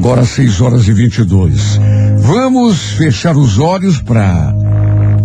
Agora 0.00 0.24
6 0.24 0.62
horas 0.62 0.88
e 0.88 0.94
22. 0.94 1.78
Vamos 2.20 2.92
fechar 2.92 3.36
os 3.36 3.58
olhos 3.58 4.00
para 4.00 4.50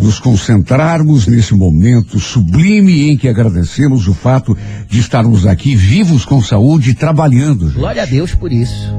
nos 0.01 0.19
concentrarmos 0.19 1.27
nesse 1.27 1.55
momento 1.55 2.19
sublime 2.19 3.09
em 3.09 3.15
que 3.15 3.29
agradecemos 3.29 4.05
o 4.09 4.13
fato 4.13 4.55
de 4.89 4.99
estarmos 4.99 5.47
aqui 5.47 5.77
vivos 5.77 6.25
com 6.25 6.41
saúde 6.41 6.89
e 6.89 6.93
trabalhando. 6.93 7.67
Gente. 7.67 7.79
Glória 7.79 8.03
a 8.03 8.05
Deus 8.05 8.35
por 8.35 8.51
isso. 8.51 8.93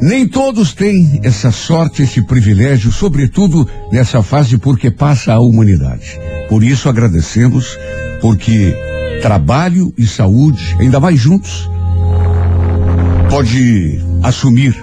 Nem 0.00 0.28
todos 0.28 0.72
têm 0.72 1.18
essa 1.24 1.50
sorte, 1.50 2.04
esse 2.04 2.22
privilégio, 2.22 2.92
sobretudo 2.92 3.68
nessa 3.90 4.22
fase 4.22 4.58
porque 4.58 4.92
passa 4.92 5.32
a 5.32 5.40
humanidade. 5.40 6.20
Por 6.48 6.62
isso 6.62 6.88
agradecemos, 6.88 7.76
porque 8.20 8.72
trabalho 9.20 9.92
e 9.98 10.06
saúde, 10.06 10.76
ainda 10.78 11.00
mais 11.00 11.18
juntos, 11.18 11.68
pode 13.28 14.13
assumir 14.24 14.74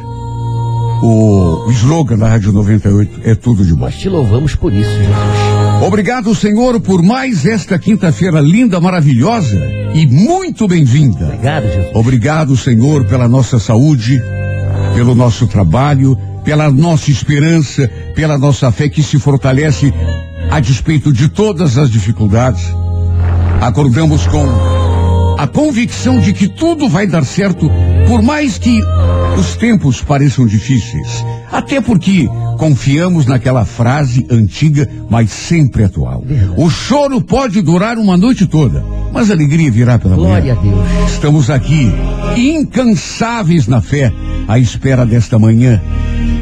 o 1.01 1.67
slogan 1.71 2.15
da 2.15 2.27
Rádio 2.27 2.51
98 2.51 3.21
é 3.23 3.33
tudo 3.33 3.65
de 3.65 3.73
bom. 3.73 3.85
Nós 3.85 3.97
te 3.97 4.07
louvamos 4.07 4.55
por 4.55 4.71
isso, 4.71 4.89
Jesus. 4.89 5.83
Obrigado, 5.85 6.33
Senhor, 6.35 6.79
por 6.79 7.01
mais 7.01 7.43
esta 7.43 7.79
quinta-feira 7.79 8.39
linda, 8.39 8.79
maravilhosa 8.79 9.57
e 9.95 10.05
muito 10.05 10.67
bem-vinda. 10.67 11.25
Obrigado, 11.25 11.63
Jesus. 11.63 11.95
Obrigado, 11.95 12.55
Senhor, 12.55 13.03
pela 13.05 13.27
nossa 13.27 13.57
saúde, 13.57 14.21
pelo 14.93 15.15
nosso 15.15 15.47
trabalho, 15.47 16.15
pela 16.43 16.69
nossa 16.71 17.09
esperança, 17.09 17.89
pela 18.13 18.37
nossa 18.37 18.71
fé 18.71 18.87
que 18.87 19.01
se 19.01 19.17
fortalece 19.17 19.91
a 20.51 20.59
despeito 20.59 21.11
de 21.11 21.29
todas 21.29 21.79
as 21.79 21.89
dificuldades. 21.89 22.63
Acordamos 23.59 24.27
com 24.27 24.80
a 25.41 25.47
convicção 25.47 26.19
de 26.19 26.33
que 26.33 26.47
tudo 26.47 26.87
vai 26.87 27.07
dar 27.07 27.25
certo, 27.25 27.67
por 28.07 28.21
mais 28.21 28.59
que 28.59 28.79
os 29.39 29.55
tempos 29.55 29.99
pareçam 29.99 30.45
difíceis. 30.45 31.25
Até 31.51 31.81
porque 31.81 32.29
confiamos 32.59 33.25
naquela 33.25 33.65
frase 33.65 34.23
antiga, 34.29 34.87
mas 35.09 35.31
sempre 35.31 35.83
atual. 35.83 36.23
O 36.55 36.69
choro 36.69 37.19
pode 37.19 37.59
durar 37.63 37.97
uma 37.97 38.15
noite 38.15 38.45
toda, 38.45 38.85
mas 39.11 39.31
a 39.31 39.33
alegria 39.33 39.71
virá 39.71 39.97
pela 39.97 40.15
Glória 40.15 40.53
manhã. 40.53 40.59
a 40.59 40.83
Deus. 41.01 41.11
Estamos 41.11 41.49
aqui, 41.49 41.91
incansáveis 42.37 43.65
na 43.65 43.81
fé, 43.81 44.13
à 44.47 44.59
espera 44.59 45.07
desta 45.07 45.39
manhã, 45.39 45.81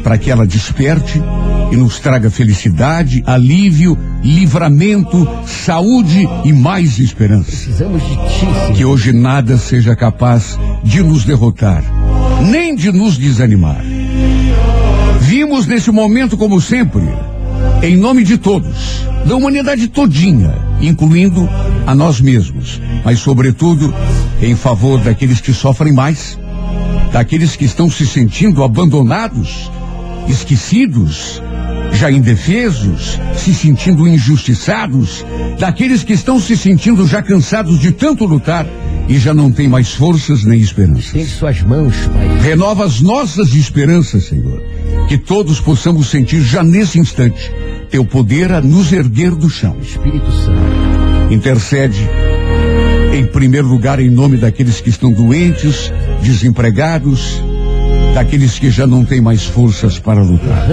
para 0.04 0.18
que 0.18 0.30
ela 0.30 0.46
desperte 0.46 1.22
e 1.70 1.76
nos 1.76 2.00
traga 2.00 2.30
felicidade, 2.30 3.22
alívio, 3.26 3.96
livramento, 4.22 5.28
saúde 5.46 6.28
e 6.44 6.52
mais 6.52 6.98
esperança. 6.98 7.50
Precisamos 7.50 8.02
de 8.02 8.16
ti, 8.16 8.40
Senhor. 8.40 8.72
Que 8.72 8.84
hoje 8.84 9.12
nada 9.12 9.56
seja 9.56 9.94
capaz 9.94 10.58
de 10.82 11.02
nos 11.02 11.24
derrotar, 11.24 11.84
nem 12.50 12.74
de 12.74 12.90
nos 12.90 13.16
desanimar. 13.16 13.84
Vimos 15.20 15.66
nesse 15.66 15.90
momento, 15.90 16.36
como 16.36 16.60
sempre, 16.60 17.08
em 17.82 17.96
nome 17.96 18.24
de 18.24 18.36
todos, 18.36 19.04
da 19.24 19.36
humanidade 19.36 19.86
todinha, 19.88 20.52
incluindo 20.80 21.48
a 21.86 21.94
nós 21.94 22.20
mesmos, 22.20 22.80
mas 23.04 23.20
sobretudo 23.20 23.94
em 24.42 24.56
favor 24.56 25.00
daqueles 25.00 25.40
que 25.40 25.52
sofrem 25.52 25.92
mais, 25.92 26.38
daqueles 27.12 27.54
que 27.54 27.64
estão 27.64 27.90
se 27.90 28.06
sentindo 28.06 28.64
abandonados, 28.64 29.70
esquecidos, 30.28 31.40
já 31.92 32.10
indefesos, 32.10 33.18
se 33.36 33.54
sentindo 33.54 34.06
injustiçados, 34.06 35.24
daqueles 35.58 36.02
que 36.02 36.12
estão 36.12 36.40
se 36.40 36.56
sentindo 36.56 37.06
já 37.06 37.22
cansados 37.22 37.78
de 37.78 37.92
tanto 37.92 38.24
lutar 38.24 38.66
e 39.08 39.18
já 39.18 39.34
não 39.34 39.50
têm 39.50 39.68
mais 39.68 39.92
forças 39.92 40.44
nem 40.44 40.60
esperanças. 40.60 41.06
Estende 41.06 41.30
suas 41.30 41.62
mãos, 41.62 41.94
Pai. 42.06 42.38
Renova 42.42 42.84
as 42.84 43.00
nossas 43.00 43.54
esperanças, 43.54 44.24
Senhor. 44.24 44.62
Que 45.08 45.18
todos 45.18 45.60
possamos 45.60 46.08
sentir 46.08 46.42
já 46.42 46.62
nesse 46.62 46.98
instante 46.98 47.50
teu 47.90 48.04
poder 48.04 48.52
a 48.52 48.60
nos 48.60 48.92
erguer 48.92 49.34
do 49.34 49.50
chão. 49.50 49.76
Espírito 49.82 50.30
Santo. 50.30 51.32
Intercede, 51.34 52.08
em 53.12 53.26
primeiro 53.26 53.66
lugar, 53.66 53.98
em 53.98 54.08
nome 54.08 54.36
daqueles 54.36 54.80
que 54.80 54.90
estão 54.90 55.12
doentes, 55.12 55.92
desempregados, 56.22 57.42
daqueles 58.14 58.58
que 58.58 58.70
já 58.70 58.86
não 58.86 59.04
têm 59.04 59.20
mais 59.20 59.44
forças 59.44 59.98
para 59.98 60.22
lutar. 60.22 60.66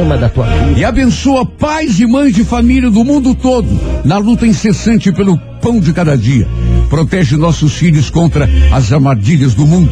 E 0.75 0.83
abençoa 0.83 1.45
pais 1.45 1.99
e 1.99 2.05
mães 2.05 2.33
de 2.33 2.43
família 2.43 2.89
do 2.89 3.03
mundo 3.03 3.35
todo 3.35 3.67
na 4.03 4.17
luta 4.17 4.45
incessante 4.45 5.11
pelo 5.11 5.37
pão 5.61 5.79
de 5.79 5.93
cada 5.93 6.17
dia. 6.17 6.47
Protege 6.89 7.35
nossos 7.35 7.73
filhos 7.73 8.09
contra 8.09 8.49
as 8.71 8.91
armadilhas 8.91 9.53
do 9.53 9.65
mundo. 9.65 9.91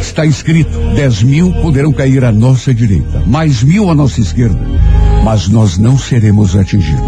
Está 0.00 0.24
escrito: 0.24 0.78
dez 0.94 1.22
mil 1.22 1.52
poderão 1.62 1.92
cair 1.92 2.24
à 2.24 2.32
nossa 2.32 2.72
direita, 2.72 3.22
mais 3.26 3.62
mil 3.62 3.90
à 3.90 3.94
nossa 3.94 4.20
esquerda, 4.20 4.60
mas 5.24 5.48
nós 5.48 5.78
não 5.78 5.98
seremos 5.98 6.56
atingidos. 6.56 7.00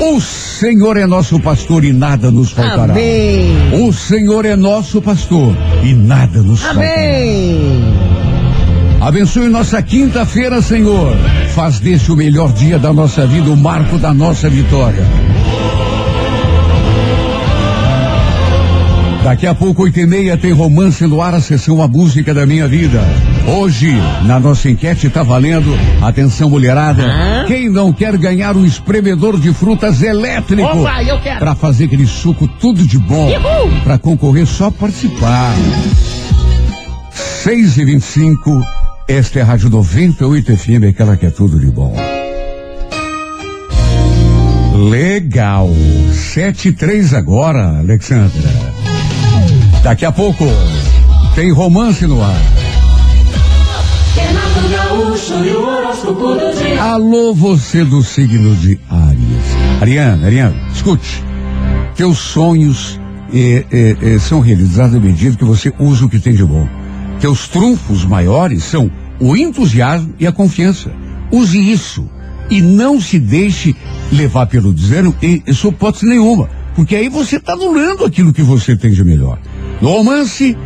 O 0.00 0.20
Senhor 0.58 0.96
é 0.96 1.04
nosso 1.04 1.38
pastor 1.38 1.84
e 1.84 1.92
nada 1.92 2.30
nos 2.30 2.50
faltará. 2.50 2.94
Amém. 2.94 3.74
O 3.74 3.92
Senhor 3.92 4.46
é 4.46 4.56
nosso 4.56 5.02
pastor 5.02 5.54
e 5.84 5.92
nada 5.92 6.40
nos 6.40 6.62
faltará. 6.62 6.86
Amém. 6.86 7.94
Abençoe 8.98 9.50
nossa 9.50 9.82
quinta-feira, 9.82 10.62
Senhor. 10.62 11.14
Faz 11.54 11.78
desse 11.78 12.10
o 12.10 12.16
melhor 12.16 12.54
dia 12.54 12.78
da 12.78 12.90
nossa 12.90 13.26
vida, 13.26 13.50
o 13.50 13.56
marco 13.56 13.98
da 13.98 14.14
nossa 14.14 14.48
vitória. 14.48 15.04
Daqui 19.22 19.46
a 19.46 19.54
pouco, 19.54 19.82
oito 19.82 20.00
e 20.00 20.06
meia, 20.06 20.38
tem 20.38 20.52
romance 20.52 21.06
no 21.06 21.20
ar, 21.20 21.34
a 21.34 21.40
sessão 21.40 21.82
A 21.82 21.88
Música 21.88 22.32
da 22.32 22.46
Minha 22.46 22.66
Vida. 22.66 23.04
Hoje, 23.46 23.92
na 24.24 24.40
nossa 24.40 24.68
enquete, 24.68 25.08
tá 25.08 25.22
valendo, 25.22 25.72
atenção 26.02 26.50
mulherada, 26.50 27.04
Hã? 27.04 27.44
quem 27.46 27.68
não 27.68 27.92
quer 27.92 28.16
ganhar 28.16 28.56
um 28.56 28.64
espremedor 28.64 29.38
de 29.38 29.52
frutas 29.52 30.02
elétrico? 30.02 30.62
Opa, 30.64 31.02
eu 31.04 31.20
quero. 31.20 31.38
Pra 31.38 31.54
fazer 31.54 31.84
aquele 31.84 32.06
suco 32.06 32.48
tudo 32.48 32.86
de 32.86 32.98
bom. 32.98 33.28
Uhul. 33.28 33.80
Pra 33.84 33.98
concorrer, 33.98 34.46
só 34.46 34.70
participar. 34.70 35.54
6 37.12 37.78
e 37.78 37.84
25 37.84 38.66
esta 39.08 39.38
é 39.38 39.42
a 39.42 39.44
Rádio 39.44 39.70
98 39.70 40.56
FM, 40.56 40.88
aquela 40.90 41.16
que 41.16 41.26
é 41.26 41.30
tudo 41.30 41.60
de 41.60 41.66
bom. 41.70 41.94
Legal. 44.90 45.70
7 46.12 46.68
e 46.68 46.72
3 46.72 47.14
agora, 47.14 47.78
Alexandra. 47.78 48.50
Daqui 49.84 50.04
a 50.04 50.10
pouco 50.10 50.44
tem 51.36 51.52
romance 51.52 52.04
no 52.04 52.20
ar. 52.20 52.65
Alô, 56.80 57.34
você 57.34 57.84
do 57.84 58.00
signo 58.00 58.54
de 58.54 58.78
Áries. 58.88 59.80
Ariana, 59.80 60.24
Ariana, 60.24 60.54
escute. 60.72 61.20
Teus 61.96 62.18
sonhos 62.18 63.00
eh, 63.34 63.64
eh, 63.72 63.96
eh, 64.00 64.18
são 64.20 64.38
realizados 64.38 64.94
à 64.94 65.00
medida 65.00 65.36
que 65.36 65.44
você 65.44 65.72
usa 65.80 66.04
o 66.04 66.08
que 66.08 66.20
tem 66.20 66.32
de 66.32 66.44
bom. 66.44 66.68
Teus 67.18 67.48
trunfos 67.48 68.04
maiores 68.04 68.62
são 68.62 68.88
o 69.18 69.36
entusiasmo 69.36 70.14
e 70.20 70.28
a 70.28 70.32
confiança. 70.32 70.92
Use 71.32 71.58
isso 71.58 72.08
e 72.48 72.62
não 72.62 73.00
se 73.00 73.18
deixe 73.18 73.74
levar 74.12 74.46
pelo 74.46 74.72
desânimo 74.72 75.16
em 75.20 75.42
sua 75.52 75.70
hipótese 75.70 76.06
nenhuma, 76.06 76.48
porque 76.76 76.94
aí 76.94 77.08
você 77.08 77.38
está 77.38 77.54
anulando 77.54 78.04
aquilo 78.04 78.32
que 78.32 78.42
você 78.42 78.76
tem 78.76 78.92
de 78.92 79.02
melhor. 79.02 79.40
No 79.80 79.88
romance, 79.88 80.56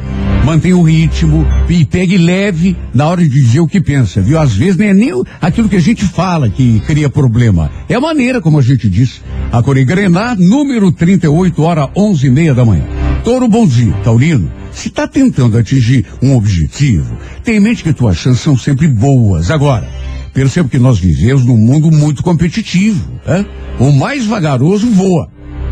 mantenha 0.44 0.76
o 0.76 0.82
ritmo 0.82 1.46
e 1.68 1.84
pegue 1.84 2.16
leve 2.16 2.76
na 2.94 3.08
hora 3.08 3.22
de 3.22 3.28
dizer 3.28 3.60
o 3.60 3.66
que 3.66 3.80
pensa, 3.80 4.20
viu? 4.20 4.38
Às 4.38 4.54
vezes 4.54 4.76
nem 4.76 4.88
é 4.88 4.94
nem 4.94 5.22
aquilo 5.40 5.68
que 5.68 5.76
a 5.76 5.80
gente 5.80 6.04
fala 6.04 6.48
que 6.48 6.80
cria 6.80 7.08
problema. 7.08 7.70
É 7.88 7.94
a 7.94 8.00
maneira 8.00 8.40
como 8.40 8.58
a 8.58 8.62
gente 8.62 8.88
diz. 8.88 9.22
A 9.52 9.62
Corigrenar, 9.62 10.38
número 10.38 10.90
38, 10.92 11.62
hora 11.62 11.90
onze 11.96 12.28
e 12.28 12.30
meia 12.30 12.54
da 12.54 12.64
manhã. 12.64 12.84
Toro, 13.24 13.48
bom 13.48 13.66
dia. 13.66 13.92
Taurino, 14.04 14.50
se 14.72 14.88
está 14.88 15.06
tentando 15.06 15.58
atingir 15.58 16.06
um 16.22 16.34
objetivo, 16.36 17.16
tenha 17.44 17.58
em 17.58 17.60
mente 17.60 17.82
que 17.82 17.92
tuas 17.92 18.16
chances 18.16 18.40
são 18.40 18.56
sempre 18.56 18.88
boas. 18.88 19.50
Agora, 19.50 19.88
perceba 20.32 20.68
que 20.68 20.78
nós 20.78 20.98
vivemos 20.98 21.44
num 21.44 21.56
mundo 21.56 21.90
muito 21.90 22.22
competitivo. 22.22 23.10
Né? 23.26 23.44
O 23.78 23.92
mais 23.92 24.24
vagaroso 24.24 24.88
voa. 24.90 25.28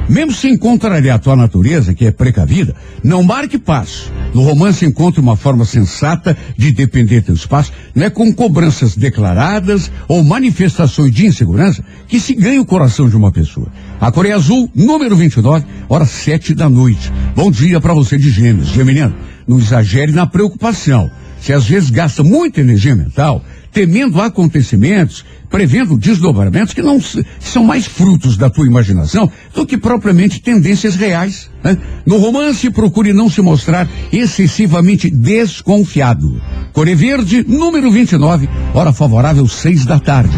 Mesmo 0.09 0.33
sem 0.33 0.57
contrariar 0.57 1.17
a 1.17 1.19
tua 1.19 1.37
natureza, 1.37 1.93
que 1.93 2.07
é 2.07 2.11
precavida, 2.11 2.75
não 3.05 3.23
marque 3.23 3.59
passo. 3.59 4.11
No 4.33 4.43
romance 4.43 4.87
encontre 4.87 5.21
uma 5.21 5.37
forma 5.37 5.67
sensata 5.67 6.37
de 6.57 6.73
depender 6.73 7.21
teu 7.21 7.35
espaço, 7.35 7.73
não 7.95 8.07
é 8.07 8.11
com 8.11 8.33
cobranças 8.33 8.97
declaradas 8.97 9.91
ou 10.09 10.25
manifestações 10.25 11.13
de 11.13 11.27
insegurança 11.27 11.85
que 12.07 12.19
se 12.19 12.35
ganha 12.35 12.61
o 12.61 12.67
coração 12.67 13.07
de 13.07 13.17
uma 13.17 13.31
pessoa. 13.31 13.69
A 14.01 14.11
Coreia 14.11 14.37
Azul, 14.37 14.71
número 14.75 15.15
29, 15.15 15.67
hora 15.89 16.07
sete 16.07 16.55
da 16.55 16.71
noite. 16.71 17.13
Bom 17.37 17.51
dia 17.51 17.79
para 17.79 17.93
você 17.93 18.17
de 18.17 18.31
gêmeos. 18.31 18.69
Geminiano, 18.69 19.15
não 19.47 19.59
exagere 19.59 20.13
na 20.13 20.27
preocupação. 20.27 21.11
Se 21.41 21.53
às 21.53 21.67
vezes 21.67 21.91
gasta 21.91 22.25
muita 22.25 22.61
energia 22.61 22.97
mental, 22.97 23.45
temendo 23.73 24.20
acontecimentos, 24.20 25.25
prevendo 25.50 25.97
desdobramentos 25.97 26.75
que 26.75 26.82
não 26.82 27.00
são 27.41 27.65
mais 27.65 27.87
frutos 27.87 28.37
da 28.37 28.50
tua 28.50 28.67
imaginação 28.67 29.31
do 29.55 29.67
que 29.67 29.76
propriamente 29.76 30.41
tendências 30.41 30.94
reais. 30.94 31.50
Né? 31.62 31.76
No 32.05 32.19
romance, 32.19 32.70
procure 32.70 33.12
não 33.12 33.31
se 33.31 33.41
mostrar 33.41 33.88
excessivamente 34.12 35.11
desconfiado. 35.11 36.41
Core 36.73 36.94
Verde, 36.94 37.44
número 37.47 37.91
29, 37.91 38.49
hora 38.75 38.93
favorável, 38.93 39.47
seis 39.49 39.85
da 39.85 39.99
tarde. 39.99 40.37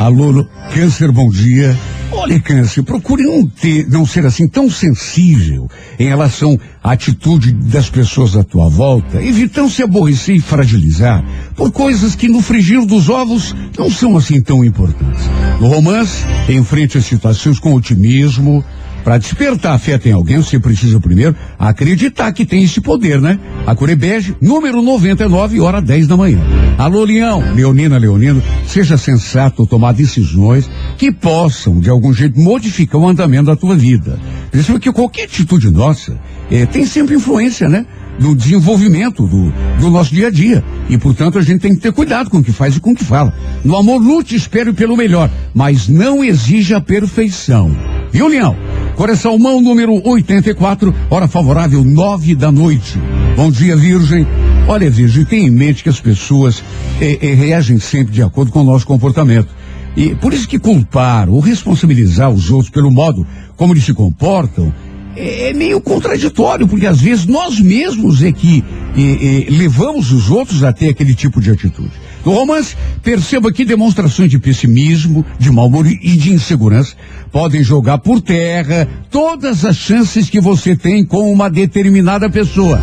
Alô, 0.00 0.44
Câncer, 0.72 1.12
bom 1.12 1.30
dia. 1.30 1.76
Olha, 2.12 2.40
Câncer, 2.40 2.82
procure 2.82 3.22
não 3.22 3.46
ter, 3.46 3.88
não 3.88 4.04
ser 4.04 4.26
assim 4.26 4.48
tão 4.48 4.68
sensível 4.68 5.70
em 5.98 6.08
relação 6.08 6.58
à 6.82 6.92
atitude 6.92 7.52
das 7.52 7.88
pessoas 7.88 8.36
à 8.36 8.42
tua 8.42 8.68
volta, 8.68 9.22
evitando 9.22 9.70
se 9.70 9.82
aborrecer 9.82 10.36
e 10.36 10.40
fragilizar 10.40 11.24
por 11.54 11.70
coisas 11.70 12.14
que 12.14 12.28
no 12.28 12.42
frigir 12.42 12.84
dos 12.84 13.08
ovos 13.08 13.54
não 13.78 13.90
são 13.90 14.16
assim 14.16 14.40
tão 14.40 14.64
importantes. 14.64 15.24
No 15.60 15.68
romance, 15.68 16.24
enfrente 16.48 16.98
as 16.98 17.04
situações 17.04 17.58
com 17.58 17.74
otimismo, 17.74 18.64
para 19.04 19.18
despertar 19.18 19.74
afeto 19.74 20.08
em 20.08 20.12
alguém, 20.12 20.36
você 20.36 20.58
precisa 20.58 21.00
primeiro 21.00 21.34
acreditar 21.58 22.32
que 22.32 22.44
tem 22.44 22.62
esse 22.62 22.80
poder, 22.80 23.20
né? 23.20 23.38
A 23.66 23.74
Curebege, 23.74 24.36
número 24.40 24.82
99, 24.82 25.60
hora 25.60 25.80
10 25.80 26.06
da 26.06 26.16
manhã. 26.16 26.38
Alô, 26.78 27.04
Leão, 27.04 27.42
Leonina, 27.54 27.98
Leonino, 27.98 28.42
seja 28.66 28.96
sensato 28.96 29.66
tomar 29.66 29.92
decisões 29.92 30.68
que 30.96 31.12
possam, 31.12 31.80
de 31.80 31.90
algum 31.90 32.12
jeito, 32.12 32.38
modificar 32.40 33.00
o 33.00 33.08
andamento 33.08 33.46
da 33.46 33.56
tua 33.56 33.76
vida. 33.76 34.18
Porque 34.66 34.92
qualquer 34.92 35.24
atitude 35.24 35.70
nossa 35.70 36.18
eh, 36.50 36.66
tem 36.66 36.86
sempre 36.86 37.14
influência, 37.14 37.68
né? 37.68 37.86
Do 38.18 38.34
desenvolvimento 38.34 39.26
do, 39.26 39.52
do 39.80 39.90
nosso 39.90 40.14
dia 40.14 40.28
a 40.28 40.30
dia. 40.30 40.64
E, 40.88 40.98
portanto, 40.98 41.38
a 41.38 41.42
gente 41.42 41.60
tem 41.60 41.74
que 41.74 41.80
ter 41.80 41.92
cuidado 41.92 42.30
com 42.30 42.38
o 42.38 42.42
que 42.42 42.52
faz 42.52 42.76
e 42.76 42.80
com 42.80 42.92
o 42.92 42.94
que 42.94 43.04
fala. 43.04 43.34
No 43.64 43.76
amor, 43.76 44.00
lute, 44.00 44.34
espere 44.34 44.72
pelo 44.72 44.96
melhor, 44.96 45.30
mas 45.54 45.88
não 45.88 46.22
exija 46.24 46.80
perfeição. 46.80 47.74
Viu, 48.12 48.28
Leão? 48.28 48.56
Coração 48.96 49.38
Mão 49.38 49.60
número 49.60 50.06
84, 50.06 50.94
hora 51.08 51.26
favorável, 51.26 51.84
nove 51.84 52.34
da 52.34 52.52
noite. 52.52 52.98
Bom 53.36 53.50
dia, 53.50 53.76
Virgem. 53.76 54.26
Olha, 54.68 54.90
Virgem, 54.90 55.24
tenha 55.24 55.48
em 55.48 55.50
mente 55.50 55.82
que 55.82 55.88
as 55.88 56.00
pessoas 56.00 56.62
eh, 57.00 57.18
eh, 57.22 57.34
reagem 57.34 57.78
sempre 57.78 58.12
de 58.12 58.22
acordo 58.22 58.52
com 58.52 58.60
o 58.60 58.64
nosso 58.64 58.86
comportamento. 58.86 59.48
E 59.96 60.14
por 60.14 60.32
isso 60.32 60.46
que 60.46 60.58
culpar 60.58 61.28
ou 61.28 61.40
responsabilizar 61.40 62.30
os 62.30 62.50
outros 62.50 62.70
pelo 62.70 62.90
modo 62.90 63.26
como 63.56 63.72
eles 63.72 63.84
se 63.84 63.92
comportam 63.92 64.72
é, 65.16 65.50
é 65.50 65.52
meio 65.52 65.80
contraditório, 65.80 66.66
porque 66.66 66.86
às 66.86 67.00
vezes 67.00 67.26
nós 67.26 67.58
mesmos 67.58 68.22
é 68.22 68.32
que 68.32 68.64
é, 68.96 69.00
é, 69.00 69.50
levamos 69.50 70.10
os 70.12 70.30
outros 70.30 70.62
a 70.62 70.72
ter 70.72 70.88
aquele 70.88 71.14
tipo 71.14 71.40
de 71.40 71.50
atitude. 71.50 71.92
No 72.24 72.32
romance, 72.32 72.76
perceba 73.02 73.52
que 73.52 73.64
demonstrações 73.64 74.30
de 74.30 74.38
pessimismo, 74.38 75.24
de 75.38 75.50
mau 75.50 75.66
humor 75.66 75.86
e 75.86 76.16
de 76.16 76.32
insegurança 76.32 76.94
podem 77.32 77.62
jogar 77.62 77.98
por 77.98 78.20
terra 78.20 78.86
todas 79.10 79.64
as 79.64 79.76
chances 79.76 80.28
que 80.28 80.40
você 80.40 80.76
tem 80.76 81.04
com 81.04 81.32
uma 81.32 81.48
determinada 81.48 82.28
pessoa. 82.28 82.80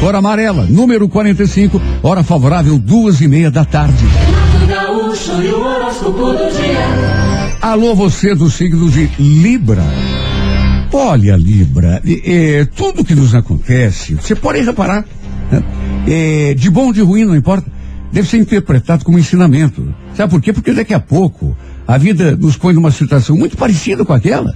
Cor 0.00 0.14
amarela, 0.14 0.66
número 0.68 1.08
45, 1.08 1.80
hora 2.02 2.24
favorável, 2.24 2.78
duas 2.78 3.20
e 3.20 3.28
meia 3.28 3.50
da 3.50 3.64
tarde. 3.64 4.04
Alô, 7.60 7.94
você 7.94 8.34
do 8.34 8.50
signo 8.50 8.90
de 8.90 9.10
Libra. 9.18 9.84
Olha, 10.92 11.36
Libra, 11.36 12.02
é, 12.24 12.64
tudo 12.64 13.04
que 13.04 13.14
nos 13.14 13.34
acontece, 13.34 14.14
você 14.14 14.34
pode 14.34 14.60
reparar, 14.60 15.04
né? 15.50 15.62
é, 16.06 16.54
de 16.54 16.68
bom 16.68 16.86
ou 16.86 16.92
de 16.92 17.00
ruim, 17.00 17.24
não 17.24 17.36
importa, 17.36 17.70
deve 18.12 18.28
ser 18.28 18.38
interpretado 18.38 19.04
como 19.04 19.18
ensinamento. 19.18 19.94
Sabe 20.14 20.30
por 20.30 20.40
quê? 20.40 20.52
Porque 20.52 20.72
daqui 20.72 20.92
a 20.92 21.00
pouco 21.00 21.56
a 21.86 21.96
vida 21.96 22.36
nos 22.36 22.56
põe 22.56 22.74
numa 22.74 22.90
situação 22.90 23.36
muito 23.36 23.56
parecida 23.56 24.04
com 24.04 24.12
aquela. 24.12 24.52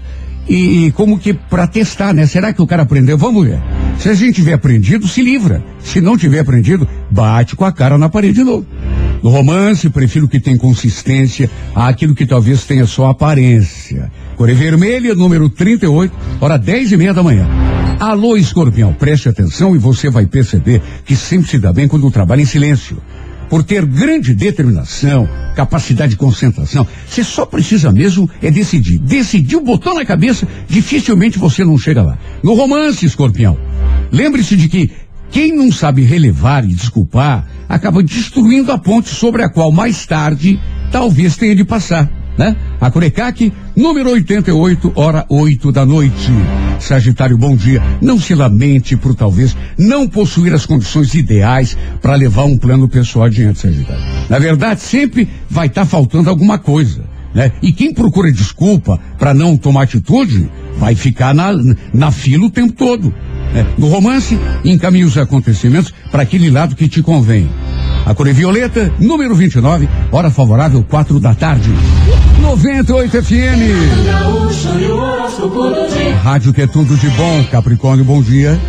E, 0.48 0.92
como 0.94 1.18
que 1.18 1.32
para 1.32 1.66
testar, 1.66 2.12
né? 2.12 2.26
Será 2.26 2.52
que 2.52 2.60
o 2.60 2.66
cara 2.66 2.82
aprendeu? 2.82 3.16
Vamos 3.16 3.46
ver. 3.46 3.58
Se 3.98 4.10
a 4.10 4.14
gente 4.14 4.34
tiver 4.34 4.52
aprendido, 4.52 5.08
se 5.08 5.22
livra. 5.22 5.64
Se 5.78 6.00
não 6.00 6.18
tiver 6.18 6.40
aprendido, 6.40 6.86
bate 7.10 7.56
com 7.56 7.64
a 7.64 7.72
cara 7.72 7.96
na 7.96 8.08
parede 8.08 8.34
de 8.34 8.44
novo. 8.44 8.66
No 9.22 9.30
romance, 9.30 9.88
prefiro 9.88 10.28
que 10.28 10.38
tenha 10.38 10.58
consistência 10.58 11.50
àquilo 11.74 12.14
que 12.14 12.26
talvez 12.26 12.64
tenha 12.64 12.86
só 12.86 13.06
aparência. 13.08 14.10
Cor 14.36 14.52
Vermelha, 14.52 15.14
número 15.14 15.48
38, 15.48 16.14
hora 16.40 16.58
10 16.58 16.92
e 16.92 16.96
meia 16.96 17.14
da 17.14 17.22
manhã. 17.22 17.48
Alô, 17.98 18.36
escorpião, 18.36 18.92
preste 18.92 19.28
atenção 19.28 19.74
e 19.74 19.78
você 19.78 20.10
vai 20.10 20.26
perceber 20.26 20.82
que 21.04 21.14
sempre 21.16 21.48
se 21.48 21.58
dá 21.58 21.72
bem 21.72 21.88
quando 21.88 22.10
trabalha 22.10 22.42
em 22.42 22.46
silêncio. 22.46 22.98
Por 23.48 23.62
ter 23.62 23.84
grande 23.84 24.34
determinação, 24.34 25.28
capacidade 25.54 26.10
de 26.10 26.16
concentração, 26.16 26.86
você 27.06 27.22
só 27.22 27.46
precisa 27.46 27.92
mesmo 27.92 28.28
é 28.42 28.50
decidir. 28.50 28.98
Decidiu, 28.98 29.60
botou 29.60 29.94
na 29.94 30.04
cabeça, 30.04 30.46
dificilmente 30.68 31.38
você 31.38 31.64
não 31.64 31.78
chega 31.78 32.02
lá. 32.02 32.18
No 32.42 32.54
romance, 32.54 33.06
escorpião, 33.06 33.56
lembre-se 34.10 34.56
de 34.56 34.68
que 34.68 34.90
quem 35.34 35.52
não 35.52 35.72
sabe 35.72 36.02
relevar 36.02 36.64
e 36.64 36.68
desculpar 36.68 37.44
acaba 37.68 38.04
destruindo 38.04 38.70
a 38.70 38.78
ponte 38.78 39.08
sobre 39.08 39.42
a 39.42 39.48
qual 39.48 39.72
mais 39.72 40.06
tarde 40.06 40.60
talvez 40.92 41.36
tenha 41.36 41.56
de 41.56 41.64
passar 41.64 42.08
né? 42.36 42.56
A 42.80 42.90
Curecac, 42.90 43.52
número 43.76 44.10
88, 44.10 44.92
hora 44.96 45.24
8 45.28 45.70
da 45.70 45.86
noite. 45.86 46.32
Sagitário, 46.80 47.38
bom 47.38 47.54
dia. 47.54 47.80
Não 48.00 48.18
se 48.18 48.34
lamente 48.34 48.96
por 48.96 49.14
talvez 49.14 49.56
não 49.78 50.08
possuir 50.08 50.52
as 50.52 50.66
condições 50.66 51.14
ideais 51.14 51.76
para 52.02 52.16
levar 52.16 52.44
um 52.44 52.58
plano 52.58 52.88
pessoal 52.88 53.26
adiante, 53.26 53.60
Sagitário. 53.60 54.02
Na 54.28 54.38
verdade, 54.38 54.80
sempre 54.80 55.28
vai 55.48 55.68
estar 55.68 55.82
tá 55.82 55.86
faltando 55.86 56.28
alguma 56.28 56.58
coisa. 56.58 57.13
Né? 57.34 57.50
E 57.60 57.72
quem 57.72 57.92
procura 57.92 58.30
desculpa 58.30 58.98
para 59.18 59.34
não 59.34 59.56
tomar 59.56 59.82
atitude, 59.82 60.48
vai 60.78 60.94
ficar 60.94 61.34
na, 61.34 61.50
na 61.92 62.10
fila 62.10 62.46
o 62.46 62.50
tempo 62.50 62.72
todo. 62.72 63.12
Né? 63.52 63.66
No 63.76 63.88
romance, 63.88 64.38
encaminhe 64.64 65.04
os 65.04 65.18
acontecimentos 65.18 65.92
para 66.10 66.22
aquele 66.22 66.50
lado 66.50 66.76
que 66.76 66.88
te 66.88 67.02
convém. 67.02 67.50
A 68.06 68.14
cor 68.14 68.28
é 68.28 68.32
violeta, 68.32 68.92
número 69.00 69.34
29, 69.34 69.88
hora 70.12 70.30
favorável, 70.30 70.84
quatro 70.84 71.18
da 71.18 71.34
tarde. 71.34 71.70
98 72.40 73.22
FM. 73.22 73.62
Rádio 76.22 76.52
que 76.52 76.62
é 76.62 76.66
tudo 76.66 76.96
de 76.96 77.08
bom, 77.10 77.44
Capricórnio, 77.50 78.04
bom 78.04 78.22
dia. 78.22 78.60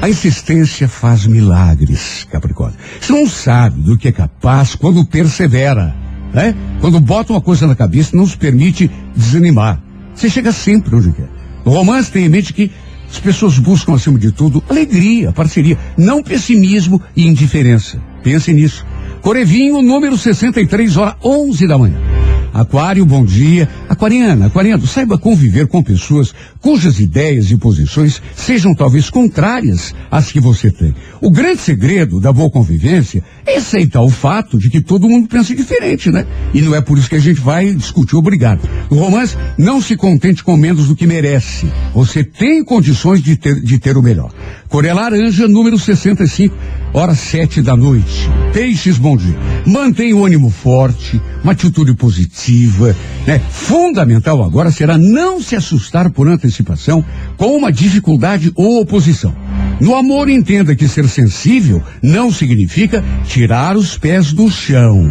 A 0.00 0.08
insistência 0.08 0.88
faz 0.88 1.26
milagres, 1.26 2.26
Capricórnio. 2.30 2.78
Você 3.00 3.12
não 3.12 3.26
sabe 3.26 3.80
do 3.82 3.98
que 3.98 4.08
é 4.08 4.12
capaz 4.12 4.74
quando 4.74 5.04
persevera, 5.04 5.94
né? 6.32 6.54
Quando 6.80 7.00
bota 7.00 7.32
uma 7.32 7.40
coisa 7.40 7.66
na 7.66 7.74
cabeça, 7.74 8.16
não 8.16 8.26
se 8.26 8.36
permite 8.36 8.90
desanimar. 9.14 9.80
Você 10.14 10.30
chega 10.30 10.52
sempre 10.52 10.94
onde 10.94 11.12
quer. 11.12 11.28
O 11.64 11.70
romance 11.70 12.10
tem 12.10 12.24
em 12.24 12.28
mente 12.28 12.52
que 12.52 12.70
as 13.10 13.18
pessoas 13.18 13.58
buscam, 13.58 13.94
acima 13.94 14.18
de 14.18 14.32
tudo, 14.32 14.62
alegria, 14.68 15.32
parceria, 15.32 15.78
não 15.96 16.22
pessimismo 16.22 17.00
e 17.16 17.26
indiferença. 17.26 18.00
Pense 18.22 18.52
nisso. 18.52 18.84
Corevinho, 19.20 19.82
número 19.82 20.16
63, 20.16 20.96
hora 20.96 21.16
11 21.22 21.66
da 21.66 21.78
manhã. 21.78 22.15
Aquário, 22.52 23.04
bom 23.04 23.24
dia. 23.24 23.68
Aquariana, 23.88 24.46
aquariano, 24.46 24.86
saiba 24.86 25.18
conviver 25.18 25.66
com 25.66 25.82
pessoas 25.82 26.34
cujas 26.60 26.98
ideias 26.98 27.50
e 27.50 27.56
posições 27.56 28.20
sejam 28.34 28.74
talvez 28.74 29.10
contrárias 29.10 29.94
às 30.10 30.32
que 30.32 30.40
você 30.40 30.70
tem. 30.70 30.94
O 31.20 31.30
grande 31.30 31.60
segredo 31.60 32.20
da 32.20 32.32
boa 32.32 32.50
convivência 32.50 33.22
é 33.46 33.56
aceitar 33.56 34.00
o 34.00 34.10
fato 34.10 34.58
de 34.58 34.70
que 34.70 34.80
todo 34.80 35.08
mundo 35.08 35.28
pensa 35.28 35.54
diferente, 35.54 36.10
né? 36.10 36.26
E 36.54 36.62
não 36.62 36.74
é 36.74 36.80
por 36.80 36.98
isso 36.98 37.08
que 37.08 37.16
a 37.16 37.20
gente 37.20 37.40
vai 37.40 37.72
discutir 37.74 38.16
obrigado. 38.16 38.68
No 38.90 38.98
romance, 38.98 39.36
não 39.58 39.80
se 39.80 39.96
contente 39.96 40.42
com 40.42 40.56
menos 40.56 40.88
do 40.88 40.96
que 40.96 41.06
merece. 41.06 41.70
Você 41.94 42.24
tem 42.24 42.64
condições 42.64 43.22
de 43.22 43.36
ter, 43.36 43.60
de 43.60 43.78
ter 43.78 43.96
o 43.96 44.02
melhor. 44.02 44.32
Coreia 44.68 44.94
Laranja, 44.94 45.46
número 45.46 45.78
65, 45.78 46.54
hora 46.92 47.14
sete 47.14 47.62
da 47.62 47.76
noite. 47.76 48.28
Peixes, 48.52 48.98
bom 48.98 49.16
dia. 49.16 49.36
Mantenha 49.64 50.16
o 50.16 50.24
ânimo 50.24 50.50
forte, 50.50 51.20
uma 51.42 51.52
atitude 51.52 51.94
positiva, 51.94 52.94
né? 53.26 53.40
Fundamental 53.50 54.42
agora 54.42 54.70
será 54.70 54.98
não 54.98 55.40
se 55.40 55.54
assustar 55.54 56.10
por 56.10 56.28
antecipação 56.28 57.04
com 57.36 57.56
uma 57.56 57.72
dificuldade 57.72 58.52
ou 58.56 58.80
oposição. 58.80 59.34
No 59.80 59.94
amor, 59.94 60.28
entenda 60.28 60.74
que 60.74 60.88
ser 60.88 61.08
sensível 61.08 61.82
não 62.02 62.32
significa 62.32 63.04
tirar 63.26 63.76
os 63.76 63.96
pés 63.96 64.32
do 64.32 64.50
chão. 64.50 65.06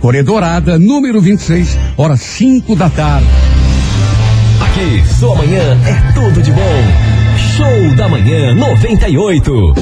Corredorada, 0.00 0.78
número 0.78 1.20
26, 1.20 1.78
hora 1.96 2.16
5 2.16 2.76
da 2.76 2.90
tarde. 2.90 3.26
Aqui, 4.60 5.02
sua 5.18 5.34
manhã 5.34 5.78
é 5.86 6.12
tudo 6.12 6.42
de 6.42 6.52
bom. 6.52 7.11
Show 7.36 7.94
da 7.96 8.08
Manhã 8.08 8.54
98. 8.54 9.74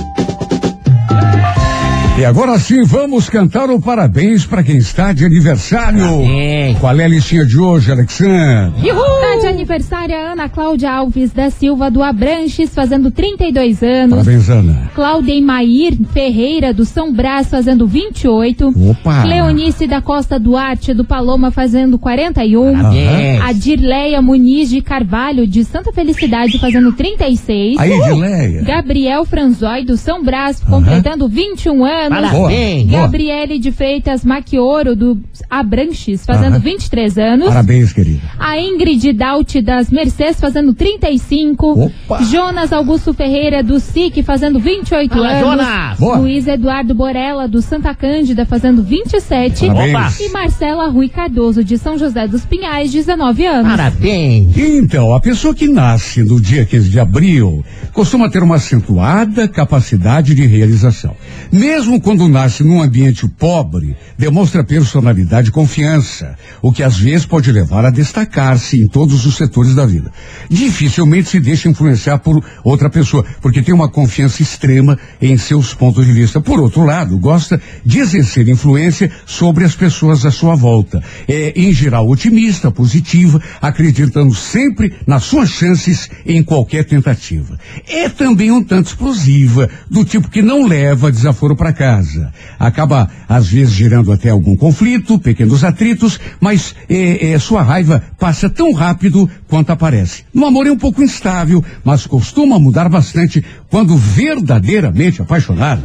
E 2.18 2.24
agora 2.24 2.58
sim, 2.58 2.82
vamos 2.84 3.30
cantar 3.30 3.70
o 3.70 3.80
parabéns 3.80 4.44
para 4.44 4.62
quem 4.62 4.76
está 4.76 5.10
de 5.10 5.24
aniversário. 5.24 6.00
Parabéns. 6.00 6.78
Qual 6.78 7.00
é 7.00 7.04
a 7.04 7.08
listinha 7.08 7.46
de 7.46 7.58
hoje, 7.58 7.90
Alexandre? 7.90 8.90
Tá 9.20 9.36
de 9.40 9.46
aniversário 9.46 10.14
a 10.14 10.32
Ana 10.32 10.48
Cláudia 10.48 10.90
Alves 10.92 11.32
da 11.32 11.48
Silva 11.48 11.90
do 11.90 12.02
Abranches, 12.02 12.74
fazendo 12.74 13.10
32 13.10 13.82
anos. 13.82 14.18
Parabéns, 14.18 14.50
Ana. 14.50 14.90
Cláudia 14.94 15.40
Mair 15.40 15.96
Ferreira 16.12 16.74
do 16.74 16.84
São 16.84 17.10
Brás, 17.10 17.48
fazendo 17.48 17.86
28. 17.86 18.68
Opa! 18.90 19.22
Cleonice 19.22 19.86
da 19.86 20.02
Costa 20.02 20.38
Duarte 20.38 20.92
do 20.92 21.04
Paloma, 21.04 21.50
fazendo 21.50 21.98
41. 21.98 22.74
Parabéns. 22.74 23.40
A 23.42 23.52
Dirleia 23.52 24.20
Muniz 24.20 24.68
de 24.68 24.82
Carvalho 24.82 25.46
de 25.46 25.64
Santa 25.64 25.90
Felicidade, 25.90 26.58
fazendo 26.58 26.92
36. 26.92 27.78
Aí, 27.78 27.92
Edileia. 27.92 28.62
Gabriel 28.62 29.24
Franzói 29.24 29.84
do 29.84 29.96
São 29.96 30.22
Brás, 30.22 30.60
completando 30.60 31.26
21 31.28 31.84
anos. 31.84 31.99
Parabéns. 32.08 32.86
Boa. 32.86 33.02
Gabriele 33.02 33.58
de 33.58 33.72
Freitas 33.72 34.24
Maquioro 34.24 34.94
do 34.94 35.18
Abranches, 35.48 36.24
fazendo 36.24 36.54
Aham. 36.54 36.60
23 36.60 37.18
anos. 37.18 37.48
Parabéns, 37.48 37.92
querida. 37.92 38.20
A 38.38 38.58
Ingrid 38.58 39.12
Daut 39.12 39.60
das 39.60 39.90
Mercês 39.90 40.40
fazendo 40.40 40.72
35. 40.72 41.84
Opa! 41.86 42.22
Jonas 42.24 42.72
Augusto 42.72 43.12
Ferreira 43.12 43.62
do 43.62 43.80
SIC 43.80 44.22
fazendo 44.22 44.60
28 44.60 45.10
Fala, 45.12 45.28
anos. 45.28 45.40
Jonas. 45.40 45.98
Boa. 45.98 46.16
Luiz 46.18 46.46
Eduardo 46.46 46.94
Borella 46.94 47.48
do 47.48 47.60
Santa 47.60 47.94
Cândida 47.94 48.46
fazendo 48.46 48.82
27. 48.82 49.66
Parabéns. 49.66 50.20
E 50.20 50.28
Marcela 50.30 50.88
Rui 50.88 51.08
Cardoso 51.08 51.64
de 51.64 51.76
São 51.78 51.98
José 51.98 52.28
dos 52.28 52.44
Pinhais, 52.44 52.92
19 52.92 53.46
anos. 53.46 53.70
Parabéns. 53.70 54.56
Então, 54.56 55.14
a 55.14 55.20
pessoa 55.20 55.54
que 55.54 55.66
nasce 55.66 56.22
no 56.22 56.40
dia 56.40 56.64
15 56.64 56.88
de 56.90 57.00
abril 57.00 57.64
costuma 57.92 58.30
ter 58.30 58.42
uma 58.42 58.56
acentuada 58.56 59.48
capacidade 59.48 60.34
de 60.34 60.46
realização. 60.46 61.16
Mesmo 61.50 61.89
quando 61.98 62.28
nasce 62.28 62.62
num 62.62 62.82
ambiente 62.82 63.26
pobre, 63.26 63.96
demonstra 64.18 64.62
personalidade 64.62 65.48
e 65.48 65.52
confiança, 65.52 66.36
o 66.60 66.70
que 66.70 66.82
às 66.82 66.98
vezes 66.98 67.24
pode 67.24 67.50
levar 67.50 67.86
a 67.86 67.90
destacar-se 67.90 68.76
em 68.76 68.86
todos 68.86 69.24
os 69.24 69.36
setores 69.36 69.74
da 69.74 69.86
vida. 69.86 70.12
Dificilmente 70.48 71.30
se 71.30 71.40
deixa 71.40 71.68
influenciar 71.68 72.18
por 72.18 72.44
outra 72.62 72.90
pessoa, 72.90 73.24
porque 73.40 73.62
tem 73.62 73.74
uma 73.74 73.88
confiança 73.88 74.42
extrema 74.42 74.98
em 75.22 75.38
seus 75.38 75.72
pontos 75.72 76.04
de 76.04 76.12
vista. 76.12 76.40
Por 76.40 76.60
outro 76.60 76.84
lado, 76.84 77.18
gosta 77.18 77.60
de 77.84 77.98
exercer 77.98 78.46
influência 78.48 79.10
sobre 79.24 79.64
as 79.64 79.74
pessoas 79.74 80.26
à 80.26 80.30
sua 80.30 80.54
volta. 80.54 81.02
É, 81.26 81.54
em 81.56 81.72
geral, 81.72 82.06
otimista, 82.06 82.70
positiva, 82.70 83.40
acreditando 83.60 84.34
sempre 84.34 84.92
nas 85.06 85.24
suas 85.24 85.48
chances 85.48 86.10
em 86.26 86.42
qualquer 86.42 86.84
tentativa. 86.84 87.58
É 87.88 88.08
também 88.08 88.50
um 88.50 88.62
tanto 88.62 88.88
explosiva, 88.88 89.70
do 89.88 90.04
tipo 90.04 90.28
que 90.28 90.42
não 90.42 90.66
leva 90.66 91.10
desaforo 91.10 91.56
para 91.56 91.72
casa. 91.80 92.30
Acaba, 92.58 93.08
às 93.26 93.48
vezes, 93.48 93.72
gerando 93.72 94.12
até 94.12 94.28
algum 94.28 94.54
conflito, 94.54 95.18
pequenos 95.18 95.64
atritos, 95.64 96.20
mas 96.38 96.74
é, 96.90 97.30
é, 97.30 97.38
sua 97.38 97.62
raiva 97.62 98.02
passa 98.18 98.50
tão 98.50 98.74
rápido 98.74 99.30
quanto 99.48 99.72
aparece. 99.72 100.24
No 100.34 100.44
amor 100.44 100.66
é 100.66 100.70
um 100.70 100.76
pouco 100.76 101.02
instável, 101.02 101.64
mas 101.82 102.06
costuma 102.06 102.58
mudar 102.58 102.90
bastante 102.90 103.42
quando 103.70 103.96
verdadeiramente 103.96 105.22
apaixonada. 105.22 105.82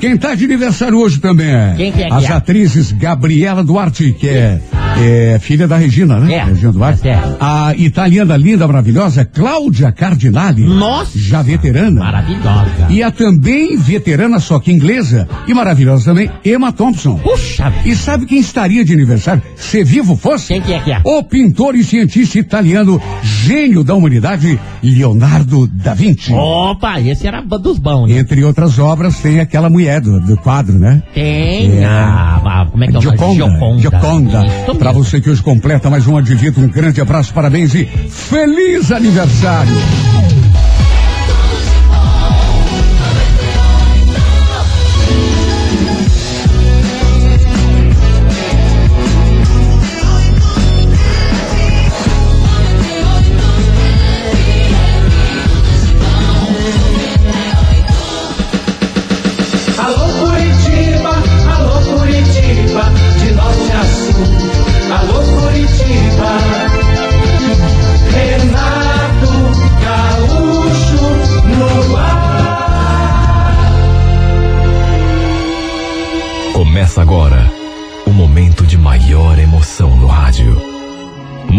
Quem 0.00 0.14
está 0.14 0.34
de 0.34 0.44
aniversário 0.44 0.98
hoje 0.98 1.20
também 1.20 1.48
é 1.48 1.74
Quem 1.76 1.92
que 1.92 2.02
é 2.02 2.08
que 2.08 2.12
as 2.12 2.24
é? 2.24 2.32
atrizes 2.32 2.92
Gabriela 2.92 3.62
Duarte, 3.62 4.12
que 4.12 4.28
é, 4.28 4.60
é 4.98 5.38
filha 5.40 5.66
da 5.66 5.76
Regina, 5.76 6.18
né? 6.18 6.34
É, 6.34 6.44
Regina 6.44 6.72
Duarte. 6.72 7.02
tá 7.02 7.14
certo. 7.14 7.36
A 7.40 7.74
italiana 7.76 8.36
linda, 8.36 8.66
maravilhosa, 8.66 9.24
Cláudia 9.24 9.92
Cardinali. 9.92 10.64
Nossa. 10.64 11.18
Já 11.18 11.40
veterana. 11.42 12.00
Maravilhosa. 12.00 12.86
E 12.90 13.02
a 13.02 13.10
também 13.10 13.76
veterana, 13.76 14.38
só 14.40 14.58
que 14.58 14.72
inglesa, 14.72 15.28
e 15.46 15.54
maravilhosa 15.54 16.04
também, 16.06 16.30
Emma 16.44 16.72
Thompson. 16.72 17.16
Puxa. 17.18 17.72
E 17.84 17.94
sabe 17.94 18.26
quem 18.26 18.38
estaria 18.40 18.84
de 18.84 18.92
aniversário, 18.92 19.42
se 19.56 19.84
vivo 19.84 20.16
fosse? 20.16 20.48
Quem 20.48 20.60
que 20.62 20.72
é 20.72 20.80
que 20.80 20.92
é? 20.92 21.00
O 21.04 21.22
pintor 21.22 21.76
e 21.76 21.84
cientista 21.84 22.38
italiano, 22.38 23.00
gênio 23.22 23.84
da 23.84 23.94
humanidade, 23.94 24.58
Leonardo 24.82 25.66
da 25.68 25.94
Vinci. 25.94 26.32
Opa, 26.32 27.00
esse 27.00 27.21
era 27.26 27.40
dos 27.42 27.78
bons, 27.78 28.08
né? 28.08 28.18
Entre 28.18 28.42
outras 28.44 28.78
obras, 28.78 29.18
tem 29.20 29.40
aquela 29.40 29.68
mulher 29.70 30.00
do, 30.00 30.20
do 30.20 30.36
quadro, 30.36 30.78
né? 30.78 31.02
Tem 31.14 31.78
É. 31.80 31.84
a, 31.84 32.40
a- 32.62 32.66
Como 32.70 32.84
é 32.84 32.88
que 32.88 32.96
é 32.96 32.98
o 32.98 33.02
nome? 33.02 33.16
Gioconda. 33.18 33.80
Gioconda. 33.80 34.46
Isso 34.46 34.74
Pra 34.76 34.90
mesmo. 34.92 35.04
você 35.04 35.20
que 35.20 35.30
hoje 35.30 35.42
completa 35.42 35.88
mais 35.90 36.06
um 36.06 36.16
advento, 36.16 36.60
um 36.60 36.68
grande 36.68 37.00
abraço, 37.00 37.32
parabéns 37.34 37.74
e 37.74 37.84
feliz 37.84 38.90
aniversário! 38.92 39.72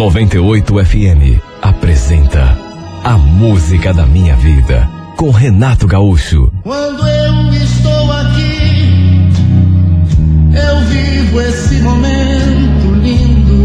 98 0.03 0.85
FM 0.85 1.39
apresenta 1.61 2.57
A 3.05 3.17
Música 3.17 3.93
da 3.93 4.05
Minha 4.05 4.35
Vida 4.35 4.85
com 5.15 5.31
Renato 5.31 5.87
Gaúcho. 5.87 6.51
Quando 6.61 7.07
eu 7.07 7.53
estou 7.53 8.11
aqui, 8.11 9.31
eu 10.51 10.85
vivo 10.89 11.39
esse 11.39 11.75
momento 11.75 12.91
lindo. 13.01 13.63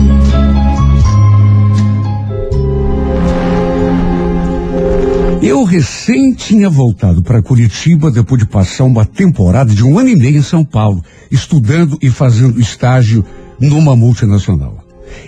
Eu 5.43 5.65
recém 5.65 6.33
tinha 6.35 6.71
voltado 6.71 7.21
para 7.21 7.43
Curitiba 7.43 8.13
depois 8.13 8.41
de 8.41 8.47
passar 8.47 8.85
uma 8.85 9.05
temporada 9.05 9.75
de 9.75 9.83
um 9.83 9.99
ano 9.99 10.11
e 10.11 10.15
meio 10.15 10.37
em 10.37 10.43
São 10.43 10.65
Paulo, 10.65 11.03
estudando 11.33 11.99
e 12.01 12.09
fazendo 12.09 12.61
estágio 12.61 13.25
numa 13.59 13.97
multinacional. 13.97 14.78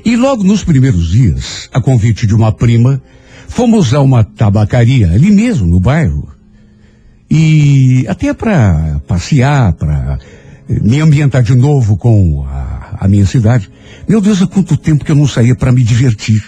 E 0.05 0.17
logo 0.17 0.43
nos 0.43 0.65
primeiros 0.65 1.09
dias, 1.09 1.69
a 1.73 1.81
convite 1.81 2.27
de 2.27 2.35
uma 2.35 2.53
prima, 2.53 3.03
fomos 3.49 3.93
a 3.95 4.01
uma 4.01 4.25
tabacaria 4.25 5.11
ali 5.11 5.31
mesmo 5.31 5.67
no 5.67 5.81
bairro. 5.81 6.29
E 7.31 8.05
até 8.09 8.35
para 8.35 9.01
passear, 9.07 9.73
para 9.75 10.19
me 10.69 11.01
ambientar 11.01 11.43
de 11.43 11.55
novo 11.55 11.97
com 11.97 12.45
a, 12.47 12.99
a 13.01 13.09
minha 13.09 13.27
cidade. 13.27 13.71
Meu 14.09 14.21
Deus, 14.21 14.41
há 14.43 14.47
quanto 14.47 14.77
tempo 14.77 15.05
que 15.05 15.11
eu 15.11 15.17
não 15.17 15.27
saía 15.27 15.55
para 15.55 15.73
me 15.73 15.83
divertir. 15.83 16.43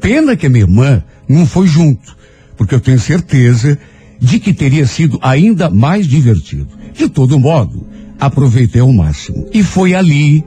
Pena 0.00 0.36
que 0.36 0.46
a 0.46 0.50
minha 0.50 0.64
irmã 0.64 1.02
não 1.28 1.44
foi 1.44 1.66
junto, 1.66 2.16
porque 2.56 2.74
eu 2.74 2.80
tenho 2.80 3.00
certeza 3.00 3.78
de 4.20 4.38
que 4.38 4.52
teria 4.52 4.86
sido 4.86 5.18
ainda 5.22 5.68
mais 5.70 6.06
divertido. 6.06 6.68
De 6.94 7.08
todo 7.08 7.38
modo, 7.38 7.86
aproveitei 8.18 8.80
ao 8.80 8.92
máximo. 8.92 9.48
E 9.52 9.62
foi 9.62 9.94
ali, 9.94 10.44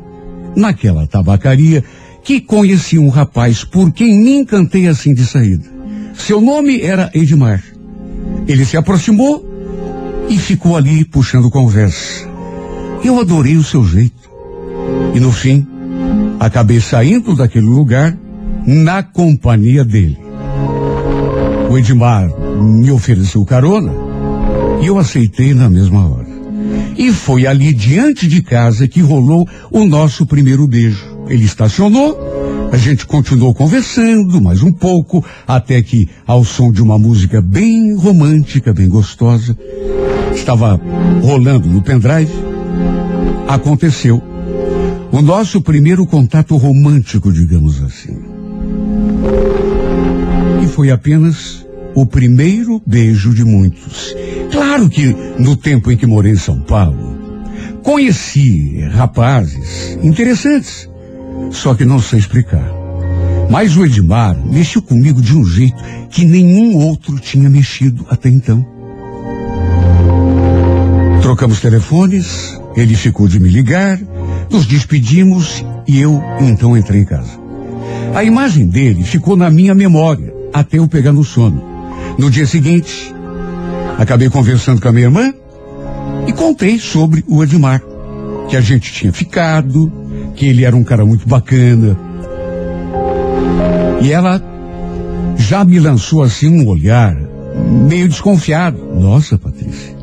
naquela 0.56 1.08
tabacaria, 1.08 1.84
que 2.24 2.40
conheci 2.40 2.98
um 2.98 3.10
rapaz 3.10 3.64
por 3.64 3.92
quem 3.92 4.22
me 4.22 4.38
encantei 4.38 4.88
assim 4.88 5.14
de 5.14 5.26
saída. 5.26 5.66
Seu 6.14 6.40
nome 6.40 6.82
era 6.82 7.10
Edmar. 7.14 7.64
Ele 8.48 8.66
se 8.66 8.78
aproximou 8.78 9.46
e 10.30 10.38
ficou 10.38 10.78
ali 10.78 11.04
puxando 11.04 11.50
conversa. 11.50 12.30
Eu 13.04 13.20
adorei 13.20 13.58
o 13.58 13.64
seu 13.64 13.84
jeito. 13.84 14.30
E 15.14 15.20
no 15.20 15.32
fim, 15.32 15.68
acabei 16.40 16.80
saindo 16.80 17.36
daquele 17.36 17.66
lugar 17.66 18.18
na 18.66 19.02
companhia 19.02 19.84
dele. 19.84 20.18
O 21.70 21.78
Edmar 21.78 22.30
me 22.62 22.92
ofereceu 22.92 23.44
carona 23.46 23.94
e 24.82 24.88
eu 24.88 24.98
aceitei 25.00 25.54
na 25.54 25.70
mesma 25.70 26.08
hora. 26.08 26.28
E 26.98 27.12
foi 27.12 27.48
ali 27.48 27.74
diante 27.74 28.28
de 28.28 28.42
casa 28.42 28.88
que 28.88 29.02
rolou 29.02 29.48
o 29.72 29.86
nosso 29.86 30.26
primeiro 30.26 30.68
beijo. 30.68 31.11
Ele 31.28 31.46
estacionou, 31.46 32.18
a 32.72 32.78
gente 32.78 33.06
continuou 33.06 33.54
conversando 33.54 34.42
mais 34.42 34.64
um 34.64 34.72
pouco, 34.72 35.24
até 35.48 35.82
que, 35.82 36.10
ao 36.26 36.44
som 36.44 36.72
de 36.72 36.82
uma 36.82 36.98
música 36.98 37.42
bem 37.42 37.96
romântica, 37.96 38.74
bem 38.74 38.90
gostosa, 38.90 39.58
estava 40.34 40.80
rolando 41.22 41.68
no 41.68 41.82
pendrive, 41.82 42.32
aconteceu 43.48 44.22
o 45.12 45.22
nosso 45.22 45.62
primeiro 45.62 46.06
contato 46.06 46.56
romântico, 46.56 47.32
digamos 47.32 47.82
assim. 47.84 48.18
E 50.64 50.68
foi 50.68 50.90
apenas 50.90 51.66
o 51.94 52.06
primeiro 52.06 52.82
beijo 52.86 53.34
de 53.34 53.44
muitos. 53.44 54.16
Claro 54.52 54.90
que 54.90 55.16
no 55.38 55.56
tempo 55.56 55.92
em 55.92 55.98
que 55.98 56.06
morei 56.06 56.32
em 56.32 56.38
São 56.38 56.62
Paulo, 56.62 57.18
conheci 57.84 58.80
rapazes 58.94 59.98
interessantes, 60.02 60.90
só 61.50 61.74
que 61.74 61.86
não 61.86 62.00
sei 62.00 62.20
explicar. 62.20 62.70
Mas 63.50 63.76
o 63.76 63.86
Edmar 63.86 64.38
mexeu 64.46 64.82
comigo 64.82 65.22
de 65.22 65.36
um 65.36 65.44
jeito 65.44 65.84
que 66.10 66.24
nenhum 66.24 66.78
outro 66.78 67.20
tinha 67.20 67.50
mexido 67.50 68.06
até 68.10 68.30
então. 68.30 68.66
Trocamos 71.22 71.60
telefones, 71.60 72.58
ele 72.76 72.96
ficou 72.96 73.28
de 73.28 73.40
me 73.40 73.50
ligar, 73.50 74.00
nos 74.50 74.66
despedimos 74.66 75.64
e 75.88 76.00
eu 76.00 76.22
então 76.40 76.78
entrei 76.78 77.02
em 77.02 77.06
casa. 77.06 77.40
A 78.14 78.24
imagem 78.24 78.68
dele 78.68 79.04
ficou 79.04 79.36
na 79.36 79.50
minha 79.50 79.74
memória 79.74 80.34
até 80.54 80.80
eu 80.80 80.88
pegar 80.88 81.12
no 81.12 81.24
sono. 81.24 81.64
No 82.18 82.30
dia 82.30 82.46
seguinte, 82.46 83.14
acabei 83.98 84.30
conversando 84.30 84.82
com 84.82 84.88
a 84.88 84.92
minha 84.92 85.06
irmã 85.06 85.34
e 86.28 86.34
contei 86.34 86.80
sobre 86.80 87.24
o 87.28 87.44
Edmar, 87.44 87.82
que 88.50 88.58
a 88.58 88.62
gente 88.62 88.92
tinha 88.92 89.14
ficado, 89.14 89.92
que 90.36 90.48
ele 90.48 90.66
era 90.66 90.76
um 90.76 90.84
cara 90.84 91.06
muito 91.06 91.28
bacana. 91.28 91.98
E 94.02 94.12
ela 94.12 94.42
já 95.38 95.64
me 95.64 95.80
lançou 95.80 96.24
assim 96.24 96.48
um 96.48 96.68
olhar 96.68 97.16
meio 97.88 98.08
desconfiado. 98.08 98.78
Nossa, 98.96 99.38
Patrícia, 99.38 99.96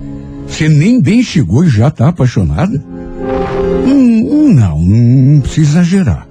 você 0.46 0.68
nem 0.68 1.00
bem 1.00 1.22
chegou 1.22 1.64
e 1.64 1.68
já 1.68 1.88
está 1.88 2.08
apaixonada? 2.08 2.82
Hum, 3.86 4.52
não, 4.54 4.80
não 4.80 5.40
precisa 5.40 5.80
exagerar. 5.80 6.26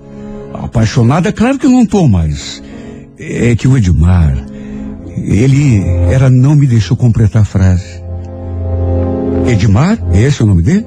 Apaixonada, 0.54 1.32
claro 1.32 1.58
que 1.60 1.66
eu 1.66 1.72
não 1.72 1.86
tô, 1.86 2.08
mas 2.08 2.62
é 3.20 3.56
que 3.56 3.68
o 3.68 3.77
Edmar, 3.77 4.38
ele 5.16 5.84
era 6.12 6.30
não 6.30 6.56
me 6.56 6.68
deixou 6.68 6.96
completar 6.96 7.42
a 7.42 7.46
frase. 7.46 8.01
Edmar? 9.48 9.98
Esse 10.13 10.42
é 10.42 10.46
o 10.46 10.48
nome 10.48 10.62
dele? 10.62 10.86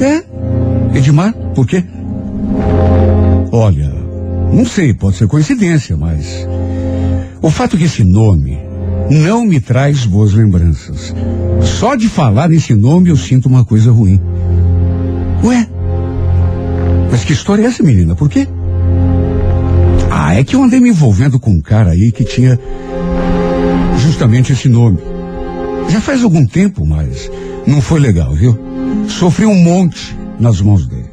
É. 0.00 0.98
Edmar? 0.98 1.34
Por 1.54 1.66
quê? 1.66 1.84
Olha, 3.52 3.92
não 4.52 4.66
sei, 4.66 4.92
pode 4.92 5.16
ser 5.16 5.28
coincidência, 5.28 5.96
mas 5.96 6.46
o 7.40 7.50
fato 7.50 7.76
é 7.76 7.78
que 7.78 7.84
esse 7.84 8.02
nome 8.02 8.58
não 9.10 9.44
me 9.44 9.60
traz 9.60 10.06
boas 10.06 10.32
lembranças. 10.32 11.14
Só 11.60 11.94
de 11.94 12.08
falar 12.08 12.48
nesse 12.48 12.74
nome 12.74 13.10
eu 13.10 13.16
sinto 13.16 13.46
uma 13.46 13.64
coisa 13.64 13.92
ruim. 13.92 14.20
Ué? 15.42 15.68
Mas 17.10 17.24
que 17.24 17.32
história 17.32 17.62
é 17.62 17.66
essa, 17.66 17.82
menina? 17.82 18.14
Por 18.14 18.28
quê? 18.28 18.48
Ah, 20.10 20.34
é 20.34 20.42
que 20.42 20.56
eu 20.56 20.62
andei 20.62 20.80
me 20.80 20.88
envolvendo 20.88 21.38
com 21.38 21.50
um 21.50 21.60
cara 21.60 21.90
aí 21.90 22.10
que 22.10 22.24
tinha 22.24 22.58
justamente 23.98 24.52
esse 24.52 24.68
nome. 24.68 24.98
Já 25.88 26.00
faz 26.00 26.24
algum 26.24 26.46
tempo, 26.46 26.84
mas 26.84 27.30
não 27.66 27.80
foi 27.80 28.00
legal, 28.00 28.32
viu? 28.34 28.58
Sofri 29.08 29.44
um 29.44 29.54
monte 29.54 30.16
nas 30.40 30.60
mãos 30.60 30.86
dele. 30.86 31.03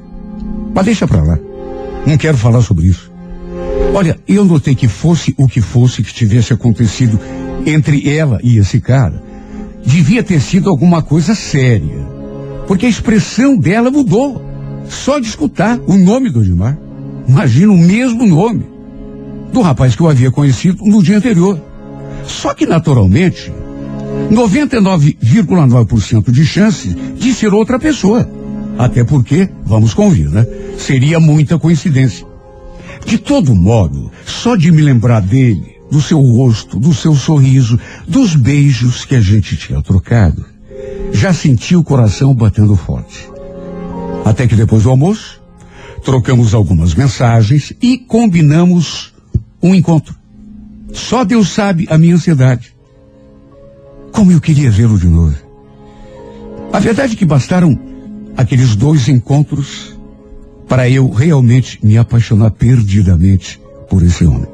Mas 0.73 0.85
deixa 0.85 1.07
pra 1.07 1.23
lá. 1.23 1.37
Não 2.05 2.17
quero 2.17 2.37
falar 2.37 2.61
sobre 2.61 2.87
isso. 2.87 3.11
Olha, 3.93 4.17
eu 4.27 4.45
notei 4.45 4.73
que 4.73 4.87
fosse 4.87 5.33
o 5.37 5.47
que 5.47 5.61
fosse 5.61 6.01
que 6.01 6.13
tivesse 6.13 6.53
acontecido 6.53 7.19
entre 7.65 8.09
ela 8.09 8.39
e 8.43 8.57
esse 8.57 8.79
cara, 8.79 9.21
devia 9.85 10.23
ter 10.23 10.39
sido 10.39 10.69
alguma 10.69 11.01
coisa 11.01 11.35
séria. 11.35 12.07
Porque 12.67 12.85
a 12.85 12.89
expressão 12.89 13.57
dela 13.57 13.91
mudou. 13.91 14.41
Só 14.87 15.19
de 15.19 15.27
escutar 15.27 15.79
o 15.87 15.97
nome 15.97 16.29
do 16.29 16.41
Edmar. 16.41 16.77
Imagina 17.27 17.71
o 17.71 17.77
mesmo 17.77 18.25
nome 18.25 18.65
do 19.51 19.61
rapaz 19.61 19.95
que 19.95 20.01
eu 20.01 20.09
havia 20.09 20.31
conhecido 20.31 20.83
no 20.85 21.03
dia 21.03 21.17
anterior. 21.17 21.61
Só 22.25 22.53
que, 22.53 22.65
naturalmente, 22.65 23.51
99,9% 24.31 26.31
de 26.31 26.45
chance 26.45 26.87
de 26.89 27.33
ser 27.33 27.53
outra 27.53 27.79
pessoa. 27.79 28.29
Até 28.77 29.03
porque, 29.03 29.49
vamos 29.65 29.93
convir, 29.93 30.29
né? 30.29 30.45
Seria 30.77 31.19
muita 31.19 31.59
coincidência. 31.59 32.25
De 33.05 33.17
todo 33.17 33.55
modo, 33.55 34.11
só 34.25 34.55
de 34.55 34.71
me 34.71 34.81
lembrar 34.81 35.21
dele, 35.21 35.77
do 35.89 36.01
seu 36.01 36.19
rosto, 36.19 36.79
do 36.79 36.93
seu 36.93 37.13
sorriso, 37.15 37.79
dos 38.07 38.35
beijos 38.35 39.05
que 39.05 39.15
a 39.15 39.21
gente 39.21 39.57
tinha 39.57 39.81
trocado, 39.81 40.45
já 41.11 41.33
senti 41.33 41.75
o 41.75 41.83
coração 41.83 42.33
batendo 42.33 42.75
forte. 42.75 43.29
Até 44.23 44.47
que 44.47 44.55
depois 44.55 44.83
do 44.83 44.89
almoço, 44.89 45.41
trocamos 46.03 46.53
algumas 46.53 46.95
mensagens 46.95 47.73
e 47.81 47.97
combinamos 47.97 49.13
um 49.61 49.75
encontro. 49.75 50.15
Só 50.93 51.23
Deus 51.23 51.49
sabe 51.49 51.85
a 51.89 51.97
minha 51.97 52.15
ansiedade. 52.15 52.75
Como 54.11 54.31
eu 54.31 54.41
queria 54.41 54.69
vê-lo 54.69 54.97
de 54.97 55.07
novo. 55.07 55.35
A 56.71 56.79
verdade 56.79 57.13
é 57.13 57.15
que 57.15 57.25
bastaram 57.25 57.77
aqueles 58.35 58.75
dois 58.75 59.07
encontros 59.07 59.97
para 60.67 60.89
eu 60.89 61.09
realmente 61.09 61.79
me 61.83 61.97
apaixonar 61.97 62.51
perdidamente 62.51 63.59
por 63.89 64.01
esse 64.03 64.25
homem. 64.25 64.47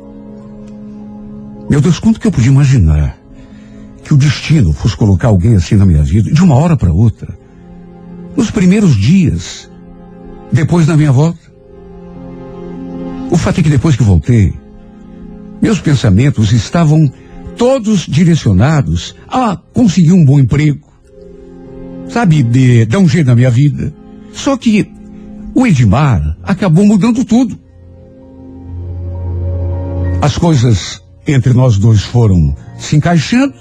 Meu 1.70 1.82
Deus, 1.82 2.00
quanto 2.00 2.20
que 2.20 2.28
eu 2.28 2.32
podia 2.32 2.52
imaginar 2.52 3.18
que 4.04 4.14
o 4.14 4.18
destino 4.18 4.72
fosse 4.74 4.96
colocar 4.96 5.28
alguém 5.28 5.56
assim 5.56 5.76
na 5.76 5.86
minha 5.86 6.02
vida 6.02 6.32
de 6.32 6.42
uma 6.42 6.56
hora 6.56 6.78
para 6.78 6.94
outra, 6.94 7.38
nos 8.36 8.50
primeiros 8.50 8.96
dias, 8.96 9.70
depois 10.52 10.86
da 10.86 10.96
minha 10.96 11.12
volta. 11.12 11.40
O 13.30 13.38
fato 13.38 13.60
é 13.60 13.64
que 13.64 13.70
depois 13.70 13.96
que 13.96 14.04
voltei, 14.04 14.54
meus 15.62 15.80
pensamentos 15.80 16.54
estavam 16.54 17.12
todos 17.58 18.06
direcionados 18.08 19.14
a 19.28 19.58
conseguir 19.74 20.14
um 20.14 20.24
bom 20.24 20.40
emprego, 20.40 20.87
sabe, 22.10 22.44
de 22.44 22.86
dar 22.86 23.00
um 23.00 23.08
jeito 23.08 23.28
na 23.28 23.36
minha 23.36 23.50
vida. 23.50 23.94
Só 24.34 24.58
que 24.58 24.90
o 25.54 25.66
Edmar 25.66 26.38
acabou 26.44 26.86
mudando 26.86 27.26
tudo. 27.26 27.58
As 30.22 30.38
coisas 30.38 31.02
entre 31.28 31.54
nós 31.54 31.78
dois 31.78 32.02
foram 32.02 32.56
se 32.78 32.96
encaixando. 32.96 33.54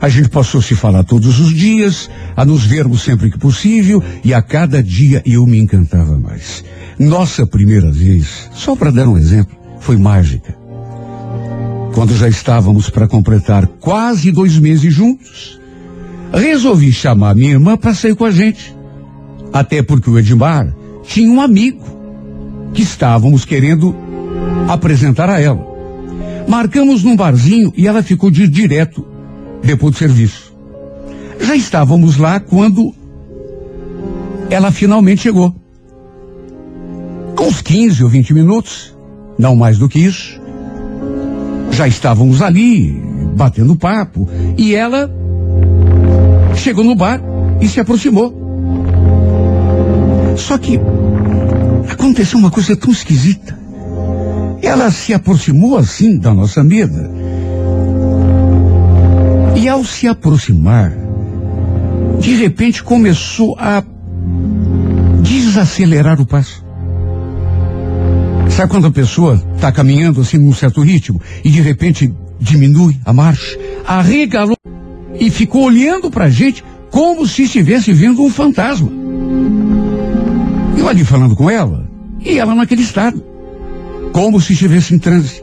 A 0.00 0.08
gente 0.08 0.28
passou 0.28 0.60
a 0.60 0.62
se 0.62 0.74
falar 0.74 1.04
todos 1.04 1.40
os 1.40 1.54
dias, 1.54 2.10
a 2.36 2.44
nos 2.44 2.64
vermos 2.64 3.02
sempre 3.02 3.30
que 3.30 3.38
possível, 3.38 4.02
e 4.22 4.34
a 4.34 4.42
cada 4.42 4.82
dia 4.82 5.22
eu 5.24 5.46
me 5.46 5.58
encantava 5.58 6.18
mais. 6.18 6.62
Nossa 6.98 7.46
primeira 7.46 7.90
vez, 7.90 8.50
só 8.52 8.76
para 8.76 8.90
dar 8.90 9.08
um 9.08 9.16
exemplo, 9.16 9.56
foi 9.80 9.96
mágica. 9.96 10.54
Quando 11.94 12.14
já 12.14 12.28
estávamos 12.28 12.90
para 12.90 13.08
completar 13.08 13.66
quase 13.66 14.30
dois 14.30 14.58
meses 14.58 14.92
juntos, 14.92 15.58
resolvi 16.32 16.92
chamar 16.92 17.34
minha 17.34 17.52
irmã 17.52 17.76
para 17.76 17.94
sair 17.94 18.14
com 18.14 18.24
a 18.24 18.30
gente. 18.30 18.74
Até 19.52 19.82
porque 19.82 20.10
o 20.10 20.18
Edmar 20.18 20.74
tinha 21.02 21.30
um 21.30 21.40
amigo 21.40 21.84
que 22.74 22.82
estávamos 22.82 23.44
querendo 23.44 23.94
apresentar 24.68 25.30
a 25.30 25.40
ela. 25.40 25.64
Marcamos 26.48 27.02
num 27.02 27.16
barzinho 27.16 27.72
e 27.76 27.86
ela 27.86 28.02
ficou 28.02 28.30
de 28.30 28.46
direto 28.48 29.06
depois 29.62 29.94
do 29.94 29.98
serviço. 29.98 30.54
Já 31.40 31.56
estávamos 31.56 32.16
lá 32.16 32.40
quando 32.40 32.94
ela 34.50 34.70
finalmente 34.70 35.22
chegou. 35.22 35.54
Com 37.34 37.46
uns 37.46 37.60
15 37.60 38.02
ou 38.02 38.08
20 38.08 38.32
minutos, 38.32 38.96
não 39.38 39.54
mais 39.54 39.78
do 39.78 39.88
que 39.88 39.98
isso, 39.98 40.40
já 41.70 41.86
estávamos 41.86 42.40
ali, 42.40 43.02
batendo 43.36 43.76
papo, 43.76 44.26
e 44.56 44.74
ela 44.74 45.10
chegou 46.56 46.84
no 46.84 46.94
bar 46.94 47.20
e 47.60 47.68
se 47.68 47.80
aproximou. 47.80 48.34
Só 50.36 50.58
que 50.58 50.78
aconteceu 51.90 52.38
uma 52.38 52.50
coisa 52.50 52.76
tão 52.76 52.90
esquisita. 52.90 53.58
Ela 54.62 54.90
se 54.90 55.14
aproximou 55.14 55.76
assim 55.76 56.18
da 56.18 56.34
nossa 56.34 56.62
mesa. 56.62 57.10
E 59.56 59.68
ao 59.68 59.84
se 59.84 60.06
aproximar, 60.06 60.92
de 62.20 62.34
repente 62.34 62.82
começou 62.82 63.56
a 63.58 63.82
desacelerar 65.22 66.20
o 66.20 66.26
passo. 66.26 66.64
Sabe 68.50 68.70
quando 68.70 68.86
a 68.86 68.92
pessoa 68.92 69.42
está 69.54 69.70
caminhando 69.72 70.20
assim 70.20 70.38
num 70.38 70.52
certo 70.52 70.82
ritmo 70.82 71.20
e 71.44 71.50
de 71.50 71.60
repente 71.60 72.12
diminui 72.40 72.96
a 73.04 73.12
marcha, 73.12 73.58
arregalou 73.86 74.56
e 75.18 75.30
ficou 75.30 75.64
olhando 75.64 76.10
para 76.10 76.24
a 76.24 76.30
gente 76.30 76.64
como 76.90 77.26
se 77.26 77.44
estivesse 77.44 77.92
vendo 77.92 78.22
um 78.22 78.30
fantasma. 78.30 78.90
Eu 80.76 80.88
ali 80.88 81.04
falando 81.04 81.34
com 81.34 81.50
ela 81.50 81.88
e 82.20 82.38
ela 82.38 82.54
naquele 82.54 82.82
estado, 82.82 83.22
como 84.12 84.40
se 84.40 84.52
estivesse 84.52 84.94
em 84.94 84.98
transe. 84.98 85.42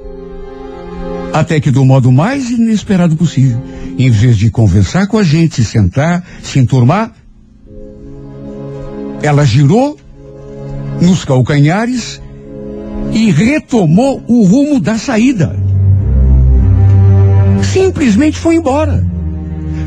Até 1.32 1.60
que 1.60 1.72
do 1.72 1.84
modo 1.84 2.12
mais 2.12 2.50
inesperado 2.50 3.16
possível, 3.16 3.60
em 3.98 4.10
vez 4.10 4.38
de 4.38 4.52
conversar 4.52 5.08
com 5.08 5.18
a 5.18 5.24
gente, 5.24 5.56
se 5.56 5.66
sentar, 5.66 6.24
se 6.44 6.60
enturmar, 6.60 7.12
ela 9.22 9.46
girou 9.46 9.98
nos 11.02 11.26
calcanhares 11.26 12.22
e 13.12 13.32
retomou 13.32 14.24
o 14.28 14.44
rumo 14.44 14.80
da 14.80 14.98
saída. 14.98 15.56
Simplesmente 17.64 18.38
foi 18.38 18.56
embora, 18.56 19.06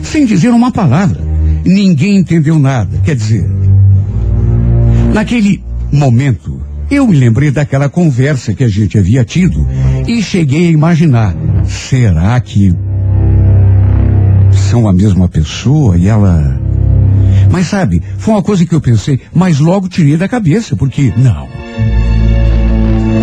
sem 0.06 0.24
dizer 0.24 0.50
uma 0.50 0.70
palavra. 0.70 1.20
Ninguém 1.64 2.18
entendeu 2.18 2.58
nada. 2.58 2.98
Quer 3.04 3.16
dizer, 3.16 3.48
naquele 5.12 5.62
momento, 5.92 6.60
Eu 6.88 7.04
me 7.06 7.16
lembrei 7.16 7.50
daquela 7.50 7.88
conversa 7.88 8.54
que 8.54 8.62
a 8.62 8.68
gente 8.68 8.96
havia 8.96 9.24
tido 9.24 9.66
e 10.06 10.22
cheguei 10.22 10.68
a 10.68 10.70
imaginar: 10.70 11.34
será 11.64 12.38
que 12.40 12.72
são 14.52 14.88
a 14.88 14.92
mesma 14.92 15.28
pessoa 15.28 15.96
e 15.96 16.06
ela. 16.06 16.60
Mas 17.50 17.66
sabe, 17.66 18.02
foi 18.18 18.34
uma 18.34 18.42
coisa 18.42 18.64
que 18.64 18.74
eu 18.74 18.80
pensei, 18.80 19.20
mas 19.34 19.58
logo 19.58 19.88
tirei 19.88 20.16
da 20.16 20.28
cabeça, 20.28 20.76
porque 20.76 21.12
não. 21.16 21.48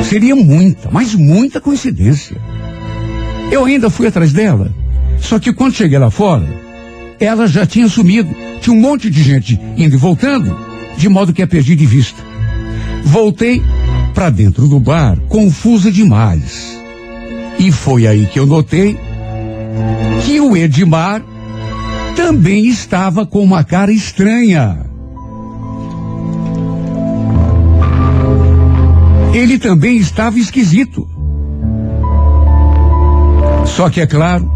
Seria 0.04 0.36
muita, 0.36 0.90
mas 0.92 1.16
muita 1.16 1.62
coincidência. 1.62 2.36
Eu 3.52 3.66
ainda 3.66 3.90
fui 3.90 4.08
atrás 4.08 4.34
dela. 4.34 4.74
Só 5.20 5.40
que 5.40 5.54
quando 5.54 5.74
cheguei 5.74 5.98
lá 5.98 6.12
fora, 6.12 6.46
ela 7.24 7.48
já 7.48 7.66
tinha 7.66 7.88
sumido. 7.88 8.30
Tinha 8.62 8.76
um 8.76 8.80
monte 8.80 9.10
de 9.10 9.24
gente 9.24 9.60
indo 9.78 9.96
e 9.96 9.98
voltando, 9.98 10.56
de 10.98 11.08
modo 11.08 11.34
que 11.34 11.42
a 11.42 11.48
perdi 11.48 11.76
de 11.76 11.86
vista. 11.86 12.22
Voltei 13.04 13.62
para 14.14 14.30
dentro 14.30 14.68
do 14.68 14.80
bar, 14.80 15.18
confusa 15.28 15.92
demais. 15.92 16.78
E 17.58 17.72
foi 17.72 18.08
aí 18.08 18.26
que 18.26 18.40
eu 18.40 18.46
notei 18.46 18.98
que 20.26 20.40
o 20.40 20.56
Edmar 20.56 21.24
também 22.16 22.68
estava 22.68 23.26
com 23.26 23.42
uma 23.42 23.64
cara 23.64 23.92
estranha. 23.92 24.86
Ele 29.34 29.58
também 29.58 29.98
estava 29.98 30.38
esquisito. 30.38 31.08
Só 33.66 33.90
que 33.90 34.02
é 34.02 34.06
claro, 34.06 34.52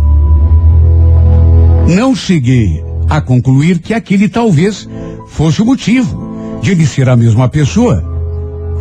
não 1.87 2.15
cheguei 2.15 2.83
a 3.09 3.21
concluir 3.21 3.79
que 3.79 3.93
aquele 3.93 4.27
talvez 4.27 4.87
fosse 5.27 5.61
o 5.61 5.65
motivo 5.65 6.59
de 6.61 6.71
ele 6.71 6.85
ser 6.85 7.07
a 7.07 7.15
mesma 7.15 7.47
pessoa 7.47 8.03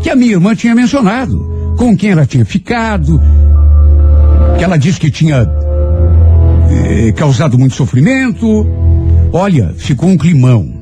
que 0.03 0.11
a 0.11 0.17
minha 0.17 0.33
irmã 0.33 0.55
tinha 0.55 0.75
mencionado, 0.75 1.75
com 1.77 1.97
quem 1.97 2.11
ela 2.11 2.27
tinha 2.27 2.45
ficado, 2.45 3.21
que 4.59 4.65
ela 4.65 4.77
disse 4.77 5.01
que 5.01 5.11
tinha 5.11 5.49
eh, 6.71 7.13
causado 7.13 7.59
muito 7.59 7.75
sofrimento. 7.75 8.67
Olha, 9.33 9.75
ficou 9.77 10.09
um 10.09 10.17
climão. 10.17 10.75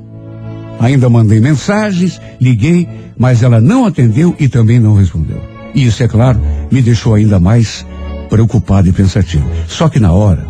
Ainda 0.80 1.08
mandei 1.08 1.40
mensagens, 1.40 2.20
liguei, 2.40 2.88
mas 3.16 3.42
ela 3.42 3.60
não 3.60 3.86
atendeu 3.86 4.34
e 4.38 4.48
também 4.48 4.78
não 4.78 4.94
respondeu. 4.94 5.40
E 5.74 5.86
isso, 5.86 6.02
é 6.02 6.08
claro, 6.08 6.40
me 6.70 6.82
deixou 6.82 7.14
ainda 7.14 7.40
mais 7.40 7.86
preocupado 8.28 8.88
e 8.88 8.92
pensativo. 8.92 9.48
Só 9.66 9.88
que 9.88 10.00
na 10.00 10.12
hora, 10.12 10.46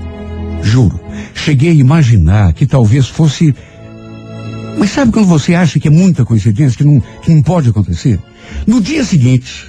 juro, 0.64 0.98
cheguei 1.34 1.70
a 1.70 1.74
imaginar 1.74 2.52
que 2.52 2.66
talvez 2.66 3.06
fosse. 3.06 3.54
Mas 4.78 4.90
sabe 4.90 5.12
quando 5.12 5.26
você 5.26 5.54
acha 5.54 5.78
que 5.78 5.88
é 5.88 5.90
muita 5.90 6.24
coincidência, 6.24 6.78
que 6.78 6.84
não, 6.84 7.00
que 7.22 7.32
não 7.32 7.42
pode 7.42 7.68
acontecer? 7.68 8.18
No 8.66 8.80
dia 8.80 9.04
seguinte, 9.04 9.66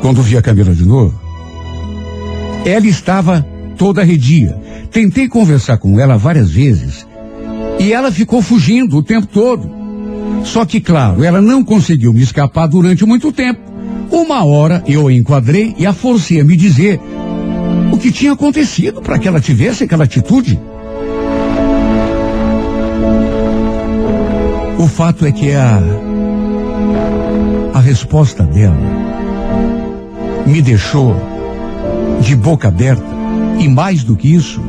quando 0.00 0.22
vi 0.22 0.36
a 0.36 0.42
Camila 0.42 0.74
de 0.74 0.84
novo, 0.84 1.18
ela 2.64 2.86
estava 2.86 3.46
toda 3.76 4.02
arredia. 4.02 4.56
Tentei 4.90 5.28
conversar 5.28 5.78
com 5.78 5.98
ela 5.98 6.16
várias 6.18 6.50
vezes 6.50 7.06
e 7.78 7.92
ela 7.92 8.12
ficou 8.12 8.42
fugindo 8.42 8.98
o 8.98 9.02
tempo 9.02 9.26
todo. 9.26 9.70
Só 10.44 10.64
que, 10.64 10.80
claro, 10.80 11.24
ela 11.24 11.40
não 11.40 11.64
conseguiu 11.64 12.12
me 12.12 12.22
escapar 12.22 12.66
durante 12.66 13.04
muito 13.04 13.32
tempo. 13.32 13.60
Uma 14.10 14.44
hora 14.44 14.82
eu 14.86 15.06
a 15.06 15.12
enquadrei 15.12 15.74
e 15.78 15.86
a 15.86 15.92
forcei 15.92 16.40
a 16.40 16.44
me 16.44 16.56
dizer 16.56 17.00
o 17.92 17.98
que 17.98 18.12
tinha 18.12 18.32
acontecido 18.32 19.00
para 19.00 19.18
que 19.18 19.28
ela 19.28 19.40
tivesse 19.40 19.84
aquela 19.84 20.04
atitude. 20.04 20.58
O 24.78 24.86
fato 24.86 25.26
é 25.26 25.32
que 25.32 25.52
a 25.52 25.80
a 27.74 27.80
resposta 27.80 28.42
dela 28.42 28.76
me 30.46 30.60
deixou 30.60 31.16
de 32.20 32.36
boca 32.36 32.68
aberta 32.68 33.02
e 33.58 33.68
mais 33.68 34.04
do 34.04 34.16
que 34.16 34.34
isso, 34.34 34.60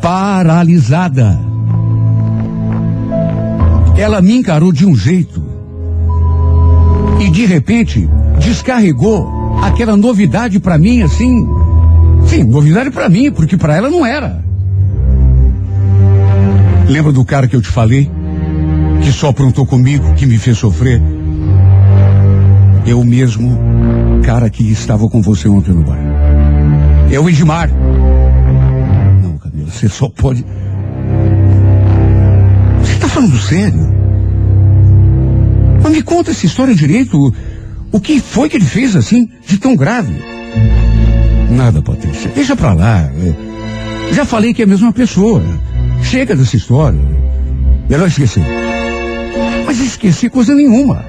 paralisada. 0.00 1.38
Ela 3.96 4.20
me 4.22 4.36
encarou 4.36 4.72
de 4.72 4.86
um 4.86 4.94
jeito 4.94 5.42
e 7.20 7.30
de 7.30 7.44
repente 7.46 8.08
descarregou 8.38 9.37
aquela 9.62 9.96
novidade 9.96 10.58
para 10.58 10.78
mim 10.78 11.02
assim. 11.02 11.46
Sim, 12.26 12.44
novidade 12.44 12.90
para 12.90 13.08
mim, 13.08 13.30
porque 13.30 13.56
para 13.56 13.76
ela 13.76 13.88
não 13.88 14.04
era. 14.04 14.42
Lembra 16.88 17.12
do 17.12 17.24
cara 17.24 17.46
que 17.46 17.54
eu 17.54 17.62
te 17.62 17.68
falei? 17.68 18.10
Que 19.02 19.12
só 19.12 19.28
aprontou 19.28 19.66
comigo, 19.66 20.14
que 20.14 20.26
me 20.26 20.38
fez 20.38 20.58
sofrer? 20.58 21.00
Eu 22.86 23.04
mesmo, 23.04 23.58
cara 24.24 24.48
que 24.48 24.70
estava 24.70 25.08
com 25.08 25.20
você 25.20 25.48
ontem 25.48 25.72
no 25.74 25.84
bar. 25.84 25.98
É 27.10 27.20
o 27.20 27.28
Edmar. 27.28 27.70
Não, 29.22 29.38
Camila, 29.38 29.70
você 29.70 29.88
só 29.88 30.08
pode. 30.08 30.44
Você 32.82 32.92
está 32.94 33.08
falando 33.08 33.36
sério? 33.38 33.98
Mas 35.82 35.92
me 35.92 36.02
conta 36.02 36.30
essa 36.30 36.46
história 36.46 36.74
direito. 36.74 37.32
O 37.90 38.00
que 38.00 38.20
foi 38.20 38.48
que 38.48 38.56
ele 38.56 38.64
fez 38.64 38.94
assim, 38.94 39.28
de 39.46 39.58
tão 39.58 39.74
grave? 39.74 40.14
Nada, 41.50 41.80
Patrícia. 41.80 42.30
Deixa 42.34 42.54
pra 42.54 42.74
lá. 42.74 43.10
Já 44.12 44.24
falei 44.24 44.52
que 44.52 44.62
é 44.62 44.64
a 44.64 44.68
mesma 44.68 44.92
pessoa. 44.92 45.42
Chega 46.02 46.36
dessa 46.36 46.56
história. 46.56 47.00
Melhor 47.88 48.08
esquecer. 48.08 48.44
Mas 49.64 49.80
esquecer 49.80 50.30
coisa 50.30 50.54
nenhuma. 50.54 51.04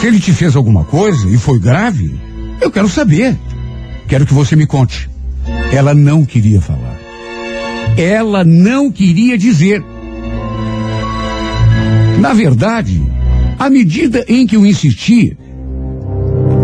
Se 0.00 0.06
ele 0.06 0.20
te 0.20 0.32
fez 0.32 0.54
alguma 0.54 0.84
coisa 0.84 1.28
e 1.28 1.36
foi 1.36 1.58
grave, 1.58 2.14
eu 2.60 2.70
quero 2.70 2.88
saber. 2.88 3.36
Quero 4.06 4.24
que 4.24 4.34
você 4.34 4.54
me 4.54 4.66
conte. 4.66 5.10
Ela 5.72 5.92
não 5.92 6.24
queria 6.24 6.60
falar. 6.60 6.96
Ela 7.96 8.44
não 8.44 8.92
queria 8.92 9.36
dizer. 9.36 9.84
Na 12.20 12.32
verdade, 12.32 13.02
à 13.58 13.68
medida 13.68 14.24
em 14.28 14.46
que 14.46 14.56
eu 14.56 14.64
insisti, 14.64 15.36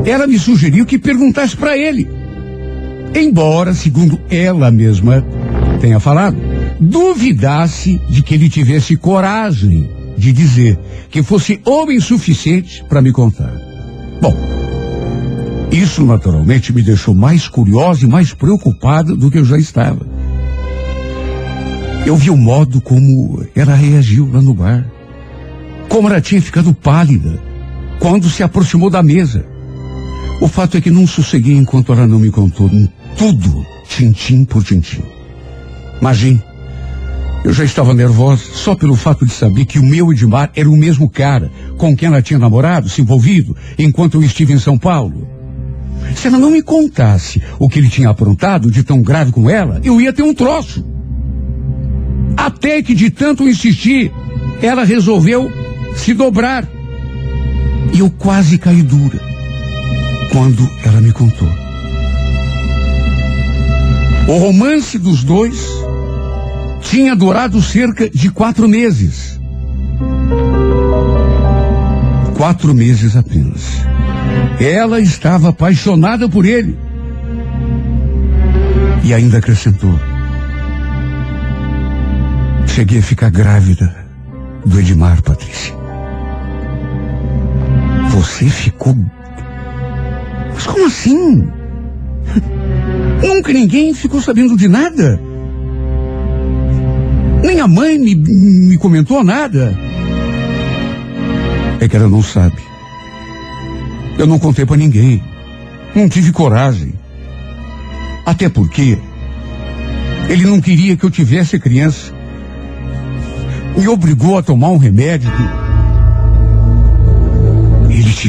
ela 0.04 0.26
me 0.26 0.38
sugeriu 0.38 0.86
que 0.86 0.98
perguntasse 0.98 1.56
para 1.56 1.76
ele. 1.76 2.08
Embora, 3.14 3.74
segundo 3.74 4.20
ela 4.30 4.70
mesma 4.70 5.24
tenha 5.80 6.00
falado, 6.00 6.36
duvidasse 6.80 8.00
de 8.08 8.22
que 8.22 8.34
ele 8.34 8.48
tivesse 8.48 8.96
coragem 8.96 9.88
de 10.16 10.32
dizer 10.32 10.78
que 11.10 11.22
fosse 11.22 11.60
homem 11.64 12.00
suficiente 12.00 12.84
para 12.88 13.02
me 13.02 13.12
contar. 13.12 13.52
Bom, 14.20 14.34
isso 15.70 16.04
naturalmente 16.04 16.72
me 16.72 16.82
deixou 16.82 17.14
mais 17.14 17.48
curiosa 17.48 18.04
e 18.04 18.08
mais 18.08 18.32
preocupada 18.32 19.14
do 19.16 19.30
que 19.30 19.38
eu 19.38 19.44
já 19.44 19.58
estava. 19.58 20.06
Eu 22.06 22.16
vi 22.16 22.30
o 22.30 22.36
modo 22.36 22.80
como 22.80 23.44
ela 23.56 23.74
reagiu 23.74 24.30
lá 24.30 24.40
no 24.40 24.54
bar. 24.54 24.93
Como 25.88 26.08
ela 26.08 26.20
tinha 26.20 26.40
ficado 26.40 26.74
pálida 26.74 27.40
quando 27.98 28.28
se 28.28 28.42
aproximou 28.42 28.90
da 28.90 29.02
mesa. 29.02 29.44
O 30.40 30.48
fato 30.48 30.76
é 30.76 30.80
que 30.80 30.90
não 30.90 31.06
sosseguei 31.06 31.56
enquanto 31.56 31.92
ela 31.92 32.06
não 32.06 32.18
me 32.18 32.30
contou 32.30 32.68
tudo, 33.16 33.64
tintim 33.88 34.44
por 34.44 34.64
tintim. 34.64 35.02
Imagine, 36.00 36.42
eu 37.44 37.52
já 37.52 37.64
estava 37.64 37.94
nervosa 37.94 38.42
só 38.52 38.74
pelo 38.74 38.96
fato 38.96 39.24
de 39.24 39.32
saber 39.32 39.64
que 39.64 39.78
o 39.78 39.82
meu 39.82 40.12
Edmar 40.12 40.50
era 40.56 40.68
o 40.68 40.76
mesmo 40.76 41.08
cara 41.08 41.50
com 41.76 41.96
quem 41.96 42.08
ela 42.08 42.22
tinha 42.22 42.38
namorado, 42.38 42.88
se 42.88 43.00
envolvido, 43.00 43.56
enquanto 43.78 44.14
eu 44.14 44.22
estive 44.22 44.52
em 44.52 44.58
São 44.58 44.76
Paulo. 44.76 45.28
Se 46.16 46.26
ela 46.26 46.38
não 46.38 46.50
me 46.50 46.62
contasse 46.62 47.42
o 47.58 47.68
que 47.68 47.78
ele 47.78 47.88
tinha 47.88 48.10
aprontado 48.10 48.70
de 48.70 48.82
tão 48.82 49.00
grave 49.02 49.30
com 49.30 49.48
ela, 49.48 49.80
eu 49.84 50.00
ia 50.00 50.12
ter 50.12 50.22
um 50.22 50.34
troço. 50.34 50.84
Até 52.36 52.82
que 52.82 52.94
de 52.94 53.10
tanto 53.10 53.48
insistir, 53.48 54.12
ela 54.60 54.84
resolveu 54.84 55.50
se 55.94 56.14
dobrar. 56.14 56.66
E 57.92 58.00
eu 58.00 58.10
quase 58.10 58.58
caí 58.58 58.82
dura 58.82 59.20
quando 60.32 60.68
ela 60.84 61.00
me 61.00 61.12
contou. 61.12 61.48
O 64.26 64.38
romance 64.38 64.98
dos 64.98 65.22
dois 65.22 65.68
tinha 66.80 67.14
durado 67.14 67.60
cerca 67.60 68.08
de 68.08 68.30
quatro 68.30 68.68
meses. 68.68 69.38
Quatro 72.36 72.74
meses 72.74 73.16
apenas. 73.16 73.84
Ela 74.58 75.00
estava 75.00 75.50
apaixonada 75.50 76.28
por 76.28 76.44
ele. 76.44 76.76
E 79.04 79.12
ainda 79.12 79.38
acrescentou: 79.38 79.98
Cheguei 82.66 82.98
a 82.98 83.02
ficar 83.02 83.30
grávida 83.30 83.94
do 84.64 84.80
Edmar, 84.80 85.22
Patrícia. 85.22 85.83
Você 88.24 88.46
ficou. 88.46 88.96
Mas 90.54 90.66
como 90.66 90.86
assim? 90.86 91.46
Nunca 93.22 93.52
ninguém 93.52 93.92
ficou 93.92 94.20
sabendo 94.20 94.56
de 94.56 94.66
nada. 94.66 95.20
Nem 97.42 97.60
a 97.60 97.68
mãe 97.68 97.98
me, 97.98 98.14
me 98.14 98.78
comentou 98.78 99.22
nada. 99.22 99.76
É 101.78 101.86
que 101.86 101.94
ela 101.94 102.08
não 102.08 102.22
sabe. 102.22 102.56
Eu 104.16 104.26
não 104.26 104.38
contei 104.38 104.64
para 104.64 104.78
ninguém. 104.78 105.22
Não 105.94 106.08
tive 106.08 106.32
coragem. 106.32 106.94
Até 108.24 108.48
porque 108.48 108.98
ele 110.30 110.46
não 110.46 110.62
queria 110.62 110.96
que 110.96 111.04
eu 111.04 111.10
tivesse 111.10 111.58
criança. 111.58 112.10
Me 113.76 113.86
obrigou 113.86 114.38
a 114.38 114.42
tomar 114.42 114.70
um 114.70 114.78
remédio 114.78 115.30
que 115.30 115.63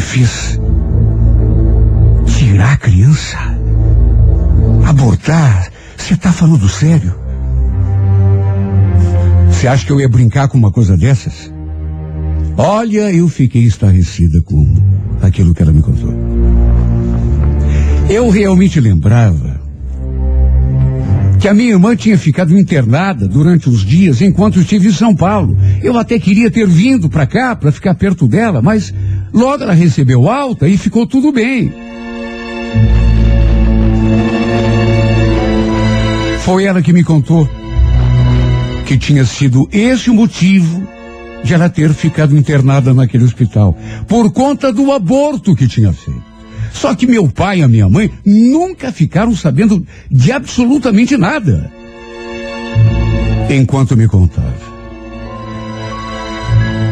te 0.02 0.60
tirar 2.26 2.74
a 2.74 2.78
criança. 2.78 3.38
Abortar. 4.86 5.72
Você 5.96 6.18
tá 6.18 6.34
falando 6.34 6.68
sério? 6.68 7.16
Você 9.50 9.68
acha 9.68 9.86
que 9.86 9.92
eu 9.94 10.02
ia 10.02 10.10
brincar 10.10 10.50
com 10.50 10.58
uma 10.58 10.72
coisa 10.72 10.98
dessas? 10.98 11.50
Olha, 12.58 13.12
eu 13.14 13.30
fiquei 13.30 13.64
estarrecida 13.64 14.42
com 14.42 14.68
aquilo 15.22 15.54
que 15.54 15.62
ela 15.62 15.72
me 15.72 15.82
contou. 15.82 16.14
Eu 18.10 18.30
realmente 18.30 18.82
lembrava 18.82 19.62
que 21.40 21.48
a 21.48 21.54
minha 21.54 21.74
irmã 21.74 21.96
tinha 21.96 22.18
ficado 22.18 22.58
internada 22.58 23.28
durante 23.28 23.70
os 23.70 23.86
dias 23.86 24.22
enquanto 24.22 24.60
estive 24.60 24.88
em 24.88 24.92
São 24.92 25.16
Paulo. 25.16 25.56
Eu 25.82 25.98
até 25.98 26.20
queria 26.20 26.52
ter 26.52 26.68
vindo 26.68 27.08
para 27.08 27.26
cá 27.26 27.56
para 27.56 27.72
ficar 27.72 27.96
perto 27.96 28.28
dela, 28.28 28.62
mas 28.62 28.94
logo 29.36 29.64
ela 29.64 29.74
recebeu 29.74 30.30
alta 30.30 30.68
e 30.68 30.78
ficou 30.78 31.06
tudo 31.06 31.32
bem. 31.32 31.72
Foi 36.40 36.64
ela 36.64 36.82
que 36.82 36.94
me 36.94 37.04
contou 37.04 37.50
que 38.86 38.98
tinha 38.98 39.26
sido 39.26 39.68
esse 39.72 40.10
o 40.10 40.14
motivo 40.14 40.88
de 41.44 41.54
ela 41.54 41.70
ter 41.70 41.94
ficado 41.94 42.38
internada 42.38 42.94
naquele 42.94 43.24
hospital, 43.24 43.78
por 44.08 44.32
conta 44.32 44.72
do 44.72 44.92
aborto 44.92 45.56
que 45.56 45.68
tinha 45.68 45.92
feito. 45.92 46.24
Só 46.72 46.94
que 46.94 47.08
meu 47.08 47.28
pai 47.28 47.60
e 47.60 47.64
a 47.64 47.68
minha 47.68 47.88
mãe 47.88 48.12
nunca 48.26 48.92
ficaram 48.92 49.36
sabendo 49.36 49.86
de 50.10 50.32
absolutamente 50.32 51.18
nada. 51.18 51.72
Enquanto 53.50 53.96
me 53.96 54.08
contava. 54.08 54.76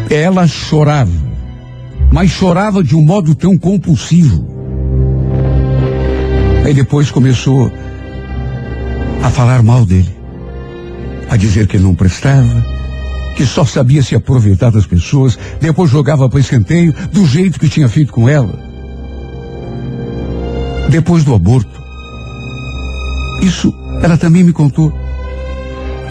Ela 0.09 0.47
chorava, 0.47 1.11
mas 2.13 2.29
chorava 2.29 2.83
de 2.83 2.95
um 2.95 3.03
modo 3.03 3.33
tão 3.33 3.57
compulsivo. 3.57 4.47
Aí 6.63 6.71
depois 6.71 7.09
começou 7.09 7.71
a 9.23 9.31
falar 9.31 9.63
mal 9.63 9.83
dele, 9.83 10.15
a 11.27 11.35
dizer 11.35 11.65
que 11.65 11.75
ele 11.75 11.85
não 11.85 11.95
prestava, 11.95 12.63
que 13.35 13.43
só 13.47 13.65
sabia 13.65 14.03
se 14.03 14.13
aproveitar 14.13 14.69
das 14.69 14.85
pessoas, 14.85 15.39
depois 15.59 15.89
jogava 15.89 16.29
para 16.29 16.39
escanteio 16.39 16.93
do 17.11 17.25
jeito 17.25 17.59
que 17.59 17.67
tinha 17.67 17.89
feito 17.89 18.13
com 18.13 18.29
ela. 18.29 18.59
Depois 20.89 21.23
do 21.23 21.33
aborto, 21.33 21.81
isso 23.41 23.73
ela 24.03 24.19
também 24.19 24.43
me 24.43 24.53
contou. 24.53 24.93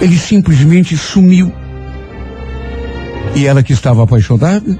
Ele 0.01 0.19
simplesmente 0.19 0.97
sumiu. 0.97 1.53
E 3.37 3.47
ela 3.47 3.63
que 3.63 3.73
estava 3.73 4.03
apaixonada, 4.03 4.77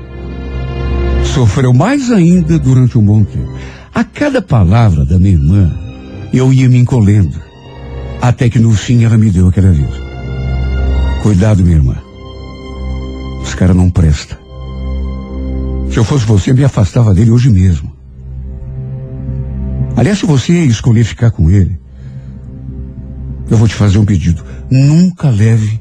sofreu 1.33 1.73
mais 1.73 2.11
ainda 2.11 2.59
durante 2.59 2.99
um 2.99 3.05
bom 3.05 3.25
tempo. 3.25 3.51
A 3.95 4.05
cada 4.05 4.43
palavra 4.43 5.05
da 5.05 5.19
minha 5.19 5.33
irmã, 5.33 5.73
eu 6.33 6.53
ia 6.53 6.69
me 6.69 6.79
encolhendo. 6.79 7.41
Até 8.21 8.51
que 8.51 8.59
no 8.59 8.71
fim 8.73 9.05
ela 9.05 9.17
me 9.17 9.31
deu 9.31 9.49
aquele 9.49 9.69
aviso. 9.69 10.03
Cuidado, 11.23 11.65
minha 11.65 11.77
irmã. 11.77 11.97
Esse 13.43 13.57
cara 13.57 13.73
não 13.73 13.91
presta. 13.91 14.39
Se 15.91 15.99
eu 15.99 16.05
fosse 16.05 16.25
você, 16.27 16.51
eu 16.51 16.55
me 16.55 16.65
afastava 16.65 17.15
dele 17.15 17.31
hoje 17.31 17.49
mesmo. 17.49 17.91
Aliás, 19.97 20.19
se 20.19 20.27
você 20.27 20.53
escolher 20.65 21.05
ficar 21.05 21.31
com 21.31 21.51
ele, 21.51 21.79
eu 23.51 23.57
vou 23.57 23.67
te 23.67 23.75
fazer 23.75 23.99
um 23.99 24.05
pedido. 24.05 24.45
Nunca 24.71 25.31
leve 25.31 25.81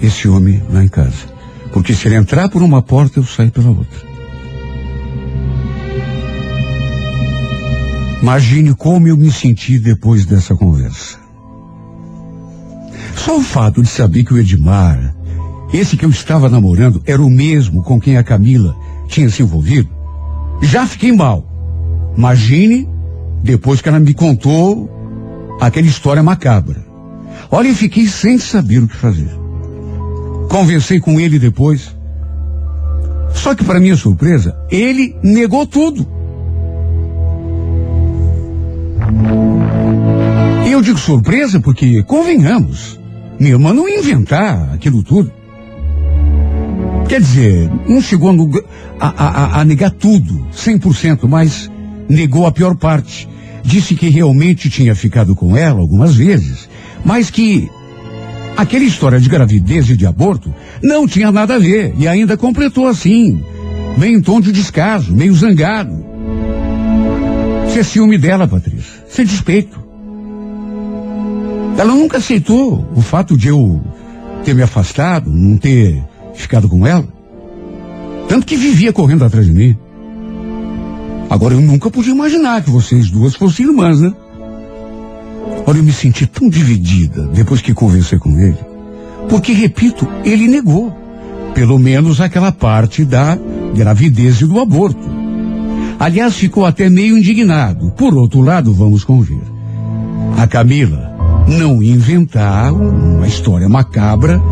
esse 0.00 0.28
homem 0.28 0.62
lá 0.70 0.84
em 0.84 0.88
casa. 0.88 1.32
Porque 1.72 1.94
se 1.94 2.08
ele 2.08 2.16
entrar 2.16 2.48
por 2.50 2.62
uma 2.62 2.82
porta, 2.82 3.20
eu 3.20 3.24
saio 3.24 3.50
pela 3.50 3.70
outra. 3.70 4.11
Imagine 8.22 8.72
como 8.72 9.08
eu 9.08 9.16
me 9.16 9.32
senti 9.32 9.80
depois 9.80 10.24
dessa 10.24 10.54
conversa. 10.54 11.18
Só 13.16 13.38
o 13.38 13.42
fato 13.42 13.82
de 13.82 13.88
saber 13.88 14.22
que 14.22 14.32
o 14.32 14.38
Edmar, 14.38 15.12
esse 15.72 15.96
que 15.96 16.04
eu 16.04 16.10
estava 16.10 16.48
namorando, 16.48 17.02
era 17.04 17.20
o 17.20 17.28
mesmo 17.28 17.82
com 17.82 18.00
quem 18.00 18.16
a 18.16 18.22
Camila 18.22 18.76
tinha 19.08 19.28
se 19.28 19.42
envolvido, 19.42 19.88
já 20.62 20.86
fiquei 20.86 21.10
mal. 21.10 21.44
Imagine 22.16 22.88
depois 23.42 23.82
que 23.82 23.88
ela 23.88 23.98
me 23.98 24.14
contou 24.14 24.88
aquela 25.60 25.88
história 25.88 26.22
macabra. 26.22 26.84
Olha, 27.50 27.68
eu 27.68 27.74
fiquei 27.74 28.06
sem 28.06 28.38
saber 28.38 28.78
o 28.78 28.88
que 28.88 28.96
fazer. 28.96 29.30
Conversei 30.48 31.00
com 31.00 31.18
ele 31.18 31.40
depois. 31.40 31.92
Só 33.34 33.52
que, 33.52 33.64
para 33.64 33.80
minha 33.80 33.96
surpresa, 33.96 34.56
ele 34.70 35.16
negou 35.24 35.66
tudo. 35.66 36.21
Eu 40.72 40.80
digo 40.80 40.98
surpresa 40.98 41.60
porque, 41.60 42.02
convenhamos, 42.02 42.98
minha 43.38 43.52
irmã 43.52 43.72
não 43.72 43.88
ia 43.88 44.00
inventar 44.00 44.72
aquilo 44.72 45.02
tudo. 45.02 45.32
Quer 47.08 47.20
dizer, 47.20 47.70
não 47.86 48.00
chegou 48.00 48.30
a, 48.98 49.08
a, 49.08 49.60
a 49.60 49.64
negar 49.64 49.90
tudo, 49.90 50.46
100%, 50.52 51.28
mas 51.28 51.70
negou 52.08 52.46
a 52.46 52.52
pior 52.52 52.74
parte. 52.74 53.28
Disse 53.62 53.94
que 53.94 54.08
realmente 54.08 54.70
tinha 54.70 54.94
ficado 54.94 55.36
com 55.36 55.56
ela 55.56 55.78
algumas 55.78 56.16
vezes, 56.16 56.68
mas 57.04 57.30
que 57.30 57.70
aquela 58.56 58.84
história 58.84 59.20
de 59.20 59.28
gravidez 59.28 59.88
e 59.90 59.96
de 59.96 60.06
aborto 60.06 60.52
não 60.82 61.06
tinha 61.06 61.30
nada 61.30 61.56
a 61.56 61.58
ver. 61.58 61.94
E 61.98 62.08
ainda 62.08 62.36
completou 62.36 62.88
assim, 62.88 63.40
meio 63.96 64.18
em 64.18 64.22
tom 64.22 64.40
de 64.40 64.50
descaso, 64.50 65.14
meio 65.14 65.34
zangado. 65.34 66.11
Isso 67.72 67.80
é 67.80 67.82
ciúme 67.84 68.18
dela, 68.18 68.46
Patrícia. 68.46 69.02
Isso 69.08 69.20
é 69.22 69.24
despeito. 69.24 69.82
Ela 71.78 71.94
nunca 71.94 72.18
aceitou 72.18 72.86
o 72.94 73.00
fato 73.00 73.34
de 73.34 73.48
eu 73.48 73.80
ter 74.44 74.54
me 74.54 74.62
afastado, 74.62 75.30
não 75.30 75.56
ter 75.56 76.04
ficado 76.34 76.68
com 76.68 76.86
ela. 76.86 77.08
Tanto 78.28 78.44
que 78.44 78.58
vivia 78.58 78.92
correndo 78.92 79.24
atrás 79.24 79.46
de 79.46 79.52
mim. 79.52 79.74
Agora 81.30 81.54
eu 81.54 81.62
nunca 81.62 81.90
podia 81.90 82.12
imaginar 82.12 82.62
que 82.62 82.68
vocês 82.68 83.10
duas 83.10 83.34
fossem 83.34 83.64
irmãs, 83.64 84.02
né? 84.02 84.12
Olha, 85.66 85.78
eu 85.78 85.82
me 85.82 85.92
senti 85.92 86.26
tão 86.26 86.50
dividida 86.50 87.26
depois 87.28 87.62
que 87.62 87.72
conversei 87.72 88.18
com 88.18 88.38
ele. 88.38 88.58
Porque, 89.30 89.54
repito, 89.54 90.06
ele 90.26 90.46
negou. 90.46 90.94
Pelo 91.54 91.78
menos 91.78 92.20
aquela 92.20 92.52
parte 92.52 93.02
da 93.02 93.38
gravidez 93.74 94.42
e 94.42 94.46
do 94.46 94.60
aborto. 94.60 95.11
Aliás, 96.02 96.34
ficou 96.34 96.66
até 96.66 96.90
meio 96.90 97.16
indignado. 97.16 97.92
Por 97.92 98.12
outro 98.16 98.40
lado, 98.40 98.74
vamos 98.74 99.04
convir. 99.04 99.40
A 100.36 100.48
Camila 100.48 101.14
não 101.46 101.80
inventar 101.80 102.72
uma 102.72 103.24
história 103.24 103.68
macabra 103.68 104.42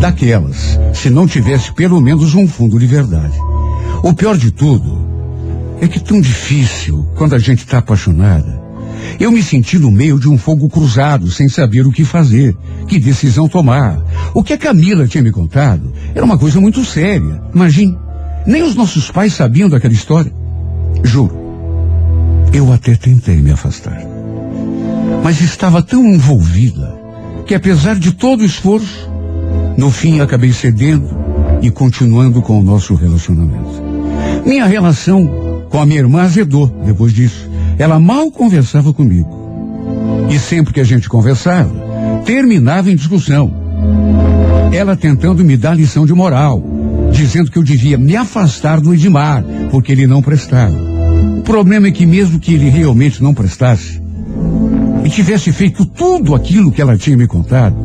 daquelas, 0.00 0.80
se 0.94 1.10
não 1.10 1.26
tivesse 1.26 1.70
pelo 1.74 2.00
menos 2.00 2.34
um 2.34 2.48
fundo 2.48 2.78
de 2.78 2.86
verdade. 2.86 3.36
O 4.02 4.14
pior 4.14 4.38
de 4.38 4.50
tudo 4.50 5.06
é 5.82 5.86
que 5.86 6.00
tão 6.00 6.18
difícil 6.18 7.06
quando 7.14 7.34
a 7.34 7.38
gente 7.38 7.58
está 7.58 7.76
apaixonada. 7.76 8.58
Eu 9.20 9.30
me 9.30 9.42
senti 9.42 9.78
no 9.78 9.90
meio 9.90 10.18
de 10.18 10.30
um 10.30 10.38
fogo 10.38 10.66
cruzado, 10.70 11.30
sem 11.30 11.46
saber 11.46 11.86
o 11.86 11.92
que 11.92 12.06
fazer, 12.06 12.56
que 12.88 12.98
decisão 12.98 13.46
tomar. 13.50 14.02
O 14.32 14.42
que 14.42 14.54
a 14.54 14.58
Camila 14.58 15.06
tinha 15.06 15.22
me 15.22 15.30
contado 15.30 15.92
era 16.14 16.24
uma 16.24 16.38
coisa 16.38 16.58
muito 16.58 16.82
séria. 16.86 17.42
Imagine, 17.54 17.98
nem 18.46 18.62
os 18.62 18.74
nossos 18.74 19.10
pais 19.10 19.34
sabiam 19.34 19.68
daquela 19.68 19.92
história. 19.92 20.39
Juro, 21.02 21.34
eu 22.52 22.72
até 22.72 22.94
tentei 22.94 23.36
me 23.36 23.50
afastar 23.50 24.20
mas 25.22 25.40
estava 25.40 25.82
tão 25.82 26.04
envolvida 26.06 26.98
que, 27.46 27.54
apesar 27.54 27.98
de 27.98 28.12
todo 28.12 28.40
o 28.40 28.44
esforço, 28.44 29.10
no 29.76 29.90
fim 29.90 30.20
acabei 30.20 30.52
cedendo 30.52 31.08
e 31.62 31.70
continuando 31.70 32.40
com 32.42 32.58
o 32.58 32.62
nosso 32.62 32.94
relacionamento. 32.94 33.82
Minha 34.46 34.66
relação 34.66 35.66
com 35.68 35.80
a 35.80 35.86
minha 35.86 36.00
irmã 36.00 36.22
azedou 36.22 36.66
depois 36.84 37.12
disso. 37.12 37.48
Ela 37.78 37.98
mal 37.98 38.30
conversava 38.30 38.92
comigo. 38.92 39.38
E 40.30 40.38
sempre 40.38 40.72
que 40.72 40.80
a 40.80 40.84
gente 40.84 41.08
conversava, 41.08 41.72
terminava 42.24 42.90
em 42.90 42.96
discussão. 42.96 43.52
Ela 44.72 44.96
tentando 44.96 45.44
me 45.44 45.56
dar 45.56 45.76
lição 45.76 46.06
de 46.06 46.14
moral, 46.14 46.62
dizendo 47.10 47.50
que 47.50 47.58
eu 47.58 47.62
devia 47.62 47.98
me 47.98 48.16
afastar 48.16 48.80
do 48.80 48.94
Edmar, 48.94 49.44
porque 49.70 49.92
ele 49.92 50.06
não 50.06 50.22
prestava. 50.22 50.89
O 51.38 51.42
problema 51.42 51.88
é 51.88 51.90
que 51.90 52.06
mesmo 52.06 52.38
que 52.38 52.54
ele 52.54 52.68
realmente 52.68 53.22
não 53.22 53.34
prestasse, 53.34 54.00
e 55.04 55.10
tivesse 55.10 55.52
feito 55.52 55.84
tudo 55.84 56.34
aquilo 56.34 56.70
que 56.70 56.80
ela 56.80 56.96
tinha 56.96 57.16
me 57.16 57.26
contado, 57.26 57.76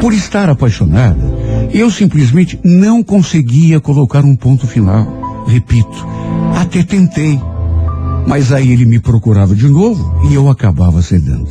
por 0.00 0.12
estar 0.12 0.48
apaixonada, 0.48 1.38
Eu 1.72 1.90
simplesmente 1.90 2.58
não 2.64 3.02
conseguia 3.02 3.78
colocar 3.78 4.24
um 4.24 4.34
ponto 4.34 4.66
final. 4.66 5.44
Repito, 5.46 6.06
até 6.54 6.82
tentei. 6.82 7.38
Mas 8.26 8.52
aí 8.52 8.72
ele 8.72 8.84
me 8.84 8.98
procurava 8.98 9.54
de 9.54 9.68
novo 9.68 10.26
e 10.28 10.34
eu 10.34 10.48
acabava 10.48 11.02
cedendo. 11.02 11.48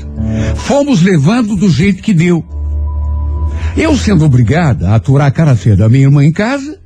Fomos 0.56 1.02
levando 1.02 1.56
do 1.56 1.70
jeito 1.70 2.02
que 2.02 2.14
deu. 2.14 2.44
Eu 3.76 3.96
sendo 3.96 4.26
obrigada 4.26 4.90
a 4.90 4.96
aturar 4.96 5.28
a 5.28 5.32
cara 5.32 5.56
feia 5.56 5.76
da 5.76 5.88
minha 5.88 6.06
irmã 6.06 6.26
em 6.26 6.32
casa, 6.32 6.80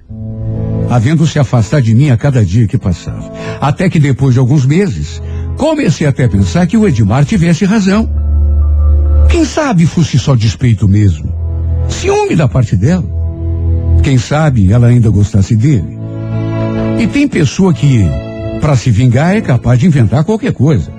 havendo 0.91 1.25
se 1.25 1.39
afastar 1.39 1.81
de 1.81 1.95
mim 1.95 2.09
a 2.09 2.17
cada 2.17 2.43
dia 2.43 2.67
que 2.67 2.77
passava. 2.77 3.31
Até 3.61 3.89
que 3.89 3.97
depois 3.97 4.33
de 4.33 4.41
alguns 4.41 4.65
meses, 4.65 5.21
comecei 5.55 6.05
até 6.05 6.25
a 6.25 6.29
pensar 6.29 6.67
que 6.67 6.75
o 6.75 6.85
Edmar 6.85 7.23
tivesse 7.23 7.63
razão. 7.63 8.09
Quem 9.29 9.45
sabe 9.45 9.85
fosse 9.85 10.19
só 10.19 10.35
despeito 10.35 10.89
mesmo. 10.89 11.33
Ciúme 11.87 12.35
da 12.35 12.45
parte 12.45 12.75
dela. 12.75 13.05
Quem 14.03 14.17
sabe 14.17 14.69
ela 14.69 14.87
ainda 14.87 15.09
gostasse 15.09 15.55
dele. 15.55 15.97
E 16.99 17.07
tem 17.07 17.25
pessoa 17.25 17.73
que, 17.73 18.03
para 18.59 18.75
se 18.75 18.91
vingar, 18.91 19.33
é 19.33 19.39
capaz 19.39 19.79
de 19.79 19.87
inventar 19.87 20.25
qualquer 20.25 20.51
coisa. 20.51 20.91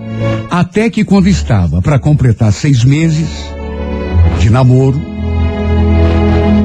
Até 0.51 0.89
que 0.89 1.05
quando 1.05 1.29
estava 1.29 1.83
para 1.83 1.99
completar 1.99 2.51
seis 2.51 2.83
meses 2.83 3.29
de 4.41 4.49
namoro, 4.49 4.99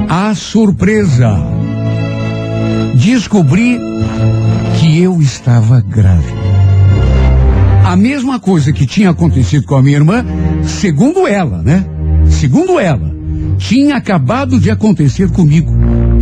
a 0.08 0.34
surpresa! 0.34 1.57
Descobri 2.94 3.78
que 4.78 5.00
eu 5.00 5.20
estava 5.20 5.80
grávida. 5.80 6.38
A 7.84 7.96
mesma 7.96 8.38
coisa 8.38 8.72
que 8.72 8.86
tinha 8.86 9.10
acontecido 9.10 9.64
com 9.64 9.74
a 9.74 9.82
minha 9.82 9.96
irmã, 9.96 10.24
segundo 10.62 11.26
ela, 11.26 11.62
né? 11.62 11.84
Segundo 12.28 12.78
ela, 12.78 13.10
tinha 13.56 13.96
acabado 13.96 14.60
de 14.60 14.70
acontecer 14.70 15.30
comigo. 15.30 15.72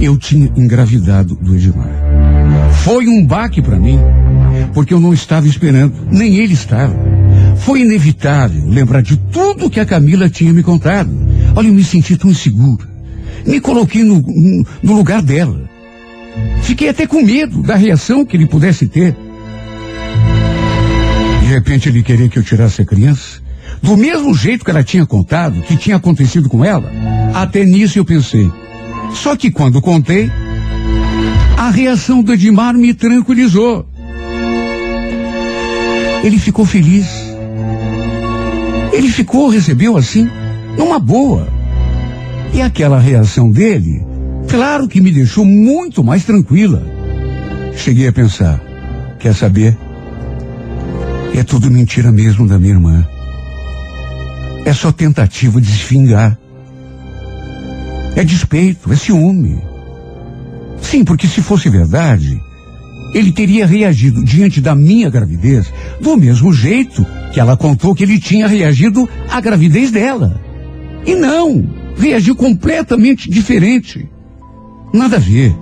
Eu 0.01 0.17
tinha 0.17 0.51
engravidado 0.57 1.35
do 1.35 1.55
Edmar. 1.55 1.91
Foi 2.85 3.09
um 3.09 3.25
baque 3.27 3.61
para 3.61 3.79
mim, 3.79 3.99
porque 4.73 4.95
eu 4.95 5.01
não 5.01 5.13
estava 5.13 5.49
esperando, 5.49 5.93
nem 6.11 6.37
ele 6.37 6.55
estava. 6.55 6.95
Foi 7.57 7.81
inevitável 7.81 8.65
lembrar 8.69 9.03
de 9.03 9.17
tudo 9.17 9.69
que 9.69 9.81
a 9.81 9.87
Camila 9.87 10.29
tinha 10.29 10.53
me 10.53 10.63
contado. 10.63 11.11
Olha, 11.57 11.67
eu 11.67 11.75
me 11.75 11.83
senti 11.83 12.17
tão 12.17 12.31
insegura. 12.31 12.87
Me 13.45 13.61
coloquei 13.61 14.05
no, 14.05 14.23
no 14.83 14.95
lugar 14.95 15.21
dela. 15.21 15.66
Fiquei 16.63 16.89
até 16.89 17.07
com 17.07 17.23
medo 17.23 17.63
da 17.63 17.77
reação 17.77 18.25
que 18.25 18.37
ele 18.37 18.47
pudesse 18.47 18.87
ter. 18.87 19.17
De 21.41 21.47
repente 21.47 21.89
ele 21.89 22.03
queria 22.03 22.29
que 22.29 22.39
eu 22.39 22.43
tirasse 22.43 22.83
a 22.83 22.85
criança. 22.85 23.41
Do 23.83 23.97
mesmo 23.97 24.35
jeito 24.35 24.65
que 24.65 24.71
ela 24.71 24.83
tinha 24.83 25.07
contado, 25.07 25.63
que 25.63 25.77
tinha 25.77 25.97
acontecido 25.97 26.49
com 26.49 26.65
ela. 26.65 26.91
Até 27.35 27.65
nisso 27.65 27.99
eu 27.99 28.05
pensei. 28.05 28.51
Só 29.13 29.37
que 29.37 29.51
quando 29.51 29.81
contei, 29.81 30.31
a 31.57 31.71
reação 31.71 32.23
do 32.23 32.33
Edmar 32.33 32.75
me 32.75 32.93
tranquilizou. 32.95 33.87
Ele 36.23 36.39
ficou 36.39 36.65
feliz. 36.65 37.07
Ele 38.93 39.09
ficou, 39.09 39.49
recebeu 39.49 39.97
assim, 39.97 40.29
numa 40.77 40.99
boa. 40.99 41.49
E 42.53 42.63
aquela 42.63 42.99
reação 42.99 43.51
dele, 43.51 44.06
claro 44.49 44.89
que 44.89 45.01
me 45.01 45.13
deixou 45.13 45.45
muito 45.45 46.03
mais 46.03 46.25
tranquila. 46.25 46.83
Cheguei 47.77 48.09
a 48.09 48.13
pensar, 48.13 48.61
quer 49.19 49.35
saber? 49.35 49.77
É 51.35 51.43
tudo 51.43 51.71
mentira 51.71 52.11
mesmo 52.11 52.47
da 52.49 52.59
minha 52.59 52.73
irmã. 52.73 53.07
É 54.65 54.73
só 54.73 54.91
tentativa 54.91 55.61
de 55.61 55.71
se 55.71 55.85
vingar. 55.85 56.39
É 58.17 58.25
despeito, 58.25 58.93
é 58.93 58.97
ciúme. 58.97 59.61
Sim, 60.81 61.05
porque 61.05 61.27
se 61.27 61.43
fosse 61.43 61.69
verdade, 61.69 62.41
ele 63.13 63.33
teria 63.33 63.67
reagido 63.67 64.25
diante 64.25 64.61
da 64.61 64.75
minha 64.75 65.11
gravidez 65.11 65.73
do 66.01 66.17
mesmo 66.17 66.53
jeito 66.53 67.05
que 67.33 67.41
ela 67.41 67.57
contou 67.57 67.95
que 67.95 68.03
ele 68.03 68.19
tinha 68.19 68.47
reagido 68.47 69.09
à 69.31 69.41
gravidez 69.41 69.91
dela. 69.91 70.41
E 71.05 71.15
não, 71.15 71.69
reagiu 71.97 72.35
completamente 72.35 73.31
diferente. 73.31 74.09
Nada 74.97 75.17
a 75.17 75.21
ver. 75.21 75.55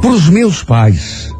Para 0.00 0.10
os 0.10 0.28
meus 0.28 0.64
pais, 0.64 1.32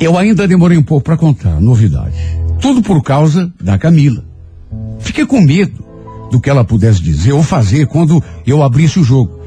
eu 0.00 0.18
ainda 0.18 0.48
demorei 0.48 0.76
um 0.76 0.82
pouco 0.82 1.04
para 1.04 1.16
contar, 1.16 1.60
novidade. 1.60 2.16
Tudo 2.60 2.82
por 2.82 3.00
causa 3.04 3.52
da 3.62 3.78
Camila. 3.78 4.24
Fiquei 4.98 5.24
com 5.24 5.40
medo 5.40 5.84
do 6.28 6.40
que 6.40 6.50
ela 6.50 6.64
pudesse 6.64 7.00
dizer 7.00 7.34
ou 7.34 7.42
fazer 7.44 7.86
quando 7.86 8.20
eu 8.44 8.64
abrisse 8.64 8.98
o 8.98 9.04
jogo. 9.04 9.38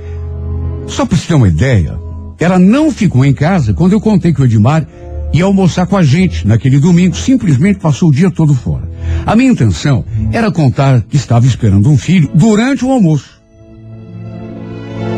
Só 0.88 1.06
para 1.06 1.18
você 1.18 1.28
ter 1.28 1.34
uma 1.34 1.50
ideia, 1.50 2.00
ela 2.40 2.58
não 2.58 2.90
ficou 2.90 3.26
em 3.26 3.34
casa 3.34 3.74
quando 3.74 3.92
eu 3.92 4.00
contei 4.00 4.34
que 4.34 4.42
o 4.42 4.46
Edmar 4.46 4.88
ia 5.34 5.44
almoçar 5.44 5.88
com 5.88 5.98
a 5.98 6.04
gente 6.04 6.48
naquele 6.48 6.80
domingo, 6.80 7.18
simplesmente 7.18 7.80
passou 7.80 8.08
o 8.08 8.14
dia 8.14 8.32
todo 8.32 8.54
fora. 8.54 8.95
A 9.26 9.36
minha 9.36 9.52
intenção 9.52 10.06
era 10.32 10.52
contar 10.52 11.02
que 11.02 11.18
estava 11.18 11.46
esperando 11.46 11.90
um 11.90 11.98
filho 11.98 12.30
durante 12.34 12.86
o 12.86 12.92
almoço. 12.92 13.42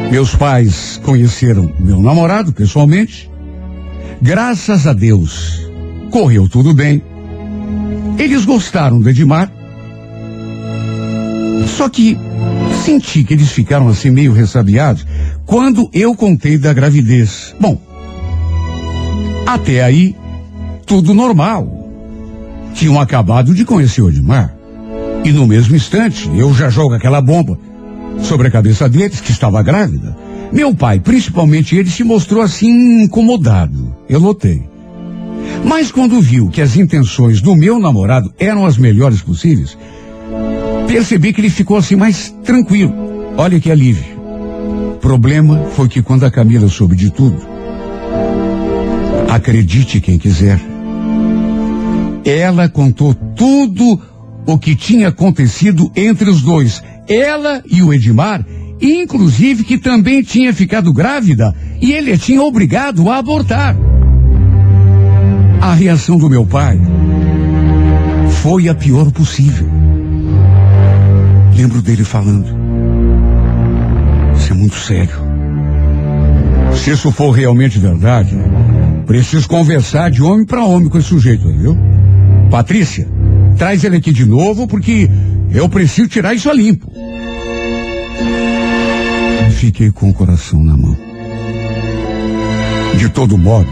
Meus 0.09 0.33
pais 0.33 0.99
conheceram 1.03 1.71
meu 1.79 2.01
namorado 2.01 2.53
pessoalmente. 2.53 3.29
Graças 4.21 4.87
a 4.87 4.93
Deus, 4.93 5.61
correu 6.09 6.47
tudo 6.47 6.73
bem. 6.73 7.03
Eles 8.17 8.45
gostaram 8.45 8.99
do 9.01 9.09
Edmar. 9.09 9.51
Só 11.67 11.89
que 11.89 12.17
senti 12.85 13.23
que 13.23 13.33
eles 13.33 13.51
ficaram 13.51 13.89
assim 13.89 14.09
meio 14.09 14.31
ressabiados 14.31 15.05
quando 15.45 15.89
eu 15.93 16.15
contei 16.15 16.57
da 16.57 16.71
gravidez. 16.71 17.53
Bom, 17.59 17.79
até 19.45 19.83
aí, 19.83 20.15
tudo 20.85 21.13
normal. 21.13 21.76
Tinham 22.77 23.01
acabado 23.01 23.55
de 23.55 23.65
conhecer 23.65 24.03
o 24.03 24.09
Edmar. 24.09 24.55
E 25.25 25.31
no 25.31 25.47
mesmo 25.47 25.75
instante, 25.75 26.29
eu 26.37 26.53
já 26.53 26.69
jogo 26.69 26.93
aquela 26.93 27.19
bomba 27.19 27.57
sobre 28.21 28.47
a 28.47 28.51
cabeça 28.51 28.87
deles, 28.87 29.19
que 29.19 29.31
estava 29.31 29.63
grávida. 29.63 30.15
Meu 30.53 30.75
pai, 30.75 30.99
principalmente 30.99 31.75
ele, 31.75 31.89
se 31.89 32.03
mostrou 32.03 32.39
assim 32.39 33.01
incomodado. 33.01 33.95
Eu 34.07 34.19
notei. 34.19 34.69
Mas 35.65 35.91
quando 35.91 36.21
viu 36.21 36.49
que 36.49 36.61
as 36.61 36.77
intenções 36.77 37.41
do 37.41 37.55
meu 37.55 37.79
namorado 37.79 38.31
eram 38.37 38.63
as 38.63 38.77
melhores 38.77 39.21
possíveis, 39.23 39.75
percebi 40.87 41.33
que 41.33 41.41
ele 41.41 41.49
ficou 41.49 41.77
assim 41.77 41.95
mais 41.95 42.29
tranquilo. 42.43 42.93
Olha 43.37 43.59
que 43.59 43.71
alívio. 43.71 44.15
Problema 45.01 45.65
foi 45.75 45.87
que 45.89 46.03
quando 46.03 46.25
a 46.25 46.31
Camila 46.31 46.67
soube 46.67 46.95
de 46.95 47.09
tudo, 47.09 47.37
acredite 49.27 49.99
quem 49.99 50.19
quiser, 50.19 50.61
ela 52.29 52.67
contou 52.67 53.13
tudo 53.13 53.99
o 54.45 54.57
que 54.57 54.75
tinha 54.75 55.07
acontecido 55.07 55.89
entre 55.95 56.29
os 56.29 56.41
dois, 56.41 56.83
ela 57.07 57.63
e 57.65 57.81
o 57.81 57.93
Edmar, 57.93 58.45
inclusive 58.81 59.63
que 59.63 59.77
também 59.77 60.21
tinha 60.21 60.53
ficado 60.53 60.91
grávida 60.91 61.55
e 61.81 61.93
ele 61.93 62.11
a 62.11 62.17
tinha 62.17 62.41
obrigado 62.41 63.09
a 63.09 63.17
abortar. 63.17 63.75
A 65.61 65.73
reação 65.73 66.17
do 66.17 66.29
meu 66.29 66.45
pai 66.45 66.79
foi 68.41 68.69
a 68.69 68.75
pior 68.75 69.11
possível. 69.11 69.67
Lembro 71.55 71.81
dele 71.81 72.03
falando: 72.03 72.45
Isso 74.35 74.51
é 74.51 74.55
muito 74.55 74.75
sério. 74.75 75.27
Se 76.75 76.91
isso 76.91 77.11
for 77.11 77.31
realmente 77.31 77.79
verdade, 77.79 78.37
preciso 79.05 79.47
conversar 79.47 80.11
de 80.11 80.21
homem 80.21 80.45
para 80.45 80.63
homem 80.63 80.89
com 80.89 80.97
esse 80.97 81.07
sujeito 81.07 81.47
viu? 81.51 81.96
Patrícia, 82.49 83.07
traz 83.57 83.83
ele 83.83 83.97
aqui 83.97 84.11
de 84.11 84.25
novo 84.25 84.67
porque 84.67 85.09
eu 85.51 85.67
preciso 85.67 86.07
tirar 86.07 86.33
isso 86.33 86.49
a 86.49 86.53
limpo. 86.53 86.91
Fiquei 89.51 89.91
com 89.91 90.09
o 90.09 90.13
coração 90.13 90.63
na 90.63 90.77
mão. 90.77 90.97
De 92.97 93.09
todo 93.09 93.37
modo, 93.37 93.69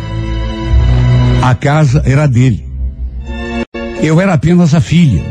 a 1.41 1.53
casa 1.55 2.01
era 2.05 2.27
dele. 2.27 2.65
Eu 4.01 4.19
era 4.19 4.33
apenas 4.33 4.73
a 4.73 4.81
filha. 4.81 5.23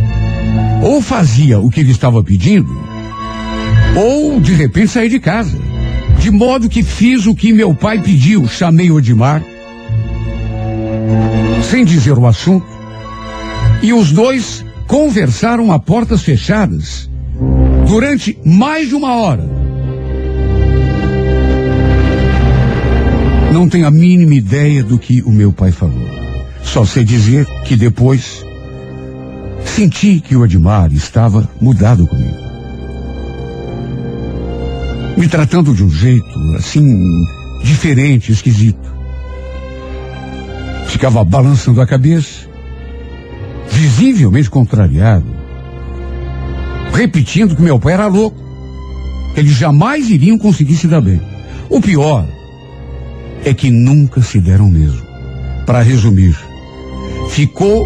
Ou 0.83 1.01
fazia 1.01 1.59
o 1.59 1.71
que 1.71 1.81
ele 1.81 1.93
estava 1.93 2.23
pedindo, 2.23 2.69
ou 3.97 4.41
de 4.41 4.53
repente 4.55 4.89
saí 4.89 5.09
de 5.09 5.19
casa. 5.19 5.57
De 6.19 6.31
modo 6.31 6.69
que 6.69 6.83
fiz 6.83 7.27
o 7.27 7.35
que 7.35 7.53
meu 7.53 7.75
pai 7.75 8.01
pediu, 8.01 8.47
chamei 8.49 8.91
o 8.91 8.97
Odimar, 8.97 9.43
sem 11.71 11.85
dizer 11.85 12.19
o 12.19 12.27
assunto, 12.27 12.67
e 13.85 13.93
os 13.93 14.11
dois 14.11 14.65
conversaram 14.89 15.71
a 15.71 15.79
portas 15.79 16.23
fechadas 16.23 17.09
durante 17.87 18.37
mais 18.45 18.89
de 18.89 18.95
uma 18.95 19.15
hora. 19.15 19.45
Não 23.53 23.69
tenho 23.69 23.87
a 23.87 23.91
mínima 23.91 24.35
ideia 24.35 24.83
do 24.83 24.99
que 24.99 25.23
o 25.23 25.31
meu 25.31 25.53
pai 25.53 25.71
falou. 25.71 26.09
Só 26.63 26.85
sei 26.85 27.05
dizer 27.05 27.47
que 27.65 27.77
depois 27.77 28.45
Senti 29.65 30.21
que 30.21 30.37
o 30.37 30.45
Edmar 30.45 30.93
estava 30.93 31.49
mudado 31.61 32.07
comigo. 32.07 32.45
me 35.17 35.29
tratando 35.29 35.75
de 35.75 35.83
um 35.83 35.91
jeito 35.91 36.39
assim 36.57 37.03
diferente, 37.63 38.31
esquisito. 38.31 38.95
Ficava 40.87 41.25
balançando 41.25 41.81
a 41.81 41.87
cabeça, 41.87 42.44
visivelmente 43.75 44.49
contrariado, 44.49 45.27
repetindo 46.93 47.57
que 47.57 47.63
meu 47.63 47.79
pai 47.79 47.95
era 47.95 48.07
louco, 48.07 48.39
que 49.35 49.41
eles 49.41 49.53
jamais 49.53 50.09
iriam 50.09 50.39
conseguir 50.39 50.77
se 50.77 50.87
dar 50.87 51.01
bem. 51.01 51.21
O 51.69 51.81
pior 51.81 52.25
é 53.45 53.53
que 53.53 53.71
nunca 53.71 54.23
se 54.23 54.39
deram 54.41 54.71
mesmo. 54.71 55.03
Para 55.67 55.83
resumir, 55.83 56.37
ficou 57.31 57.85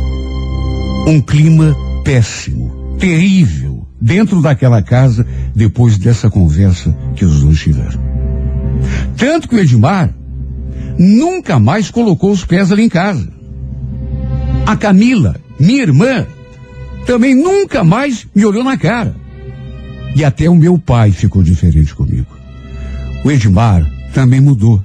um 1.06 1.20
clima 1.22 1.74
péssimo, 2.04 2.96
terrível, 2.98 3.86
dentro 3.98 4.42
daquela 4.42 4.82
casa 4.82 5.26
depois 5.54 5.96
dessa 5.96 6.28
conversa 6.28 6.94
que 7.16 7.24
os 7.24 7.40
dois 7.40 7.58
tiveram. 7.60 8.00
Tanto 9.16 9.48
que 9.48 9.56
o 9.56 9.58
Edmar 9.58 10.14
nunca 10.98 11.58
mais 11.58 11.90
colocou 11.90 12.30
os 12.30 12.44
pés 12.44 12.70
ali 12.70 12.82
em 12.82 12.88
casa. 12.88 13.28
A 14.66 14.76
Camila, 14.76 15.36
minha 15.58 15.82
irmã, 15.82 16.26
também 17.06 17.34
nunca 17.34 17.82
mais 17.82 18.26
me 18.34 18.44
olhou 18.44 18.62
na 18.62 18.76
cara. 18.76 19.14
E 20.14 20.24
até 20.24 20.48
o 20.48 20.54
meu 20.54 20.78
pai 20.78 21.10
ficou 21.10 21.42
diferente 21.42 21.94
comigo. 21.94 22.26
O 23.24 23.30
Edmar 23.30 23.84
também 24.12 24.40
mudou. 24.40 24.82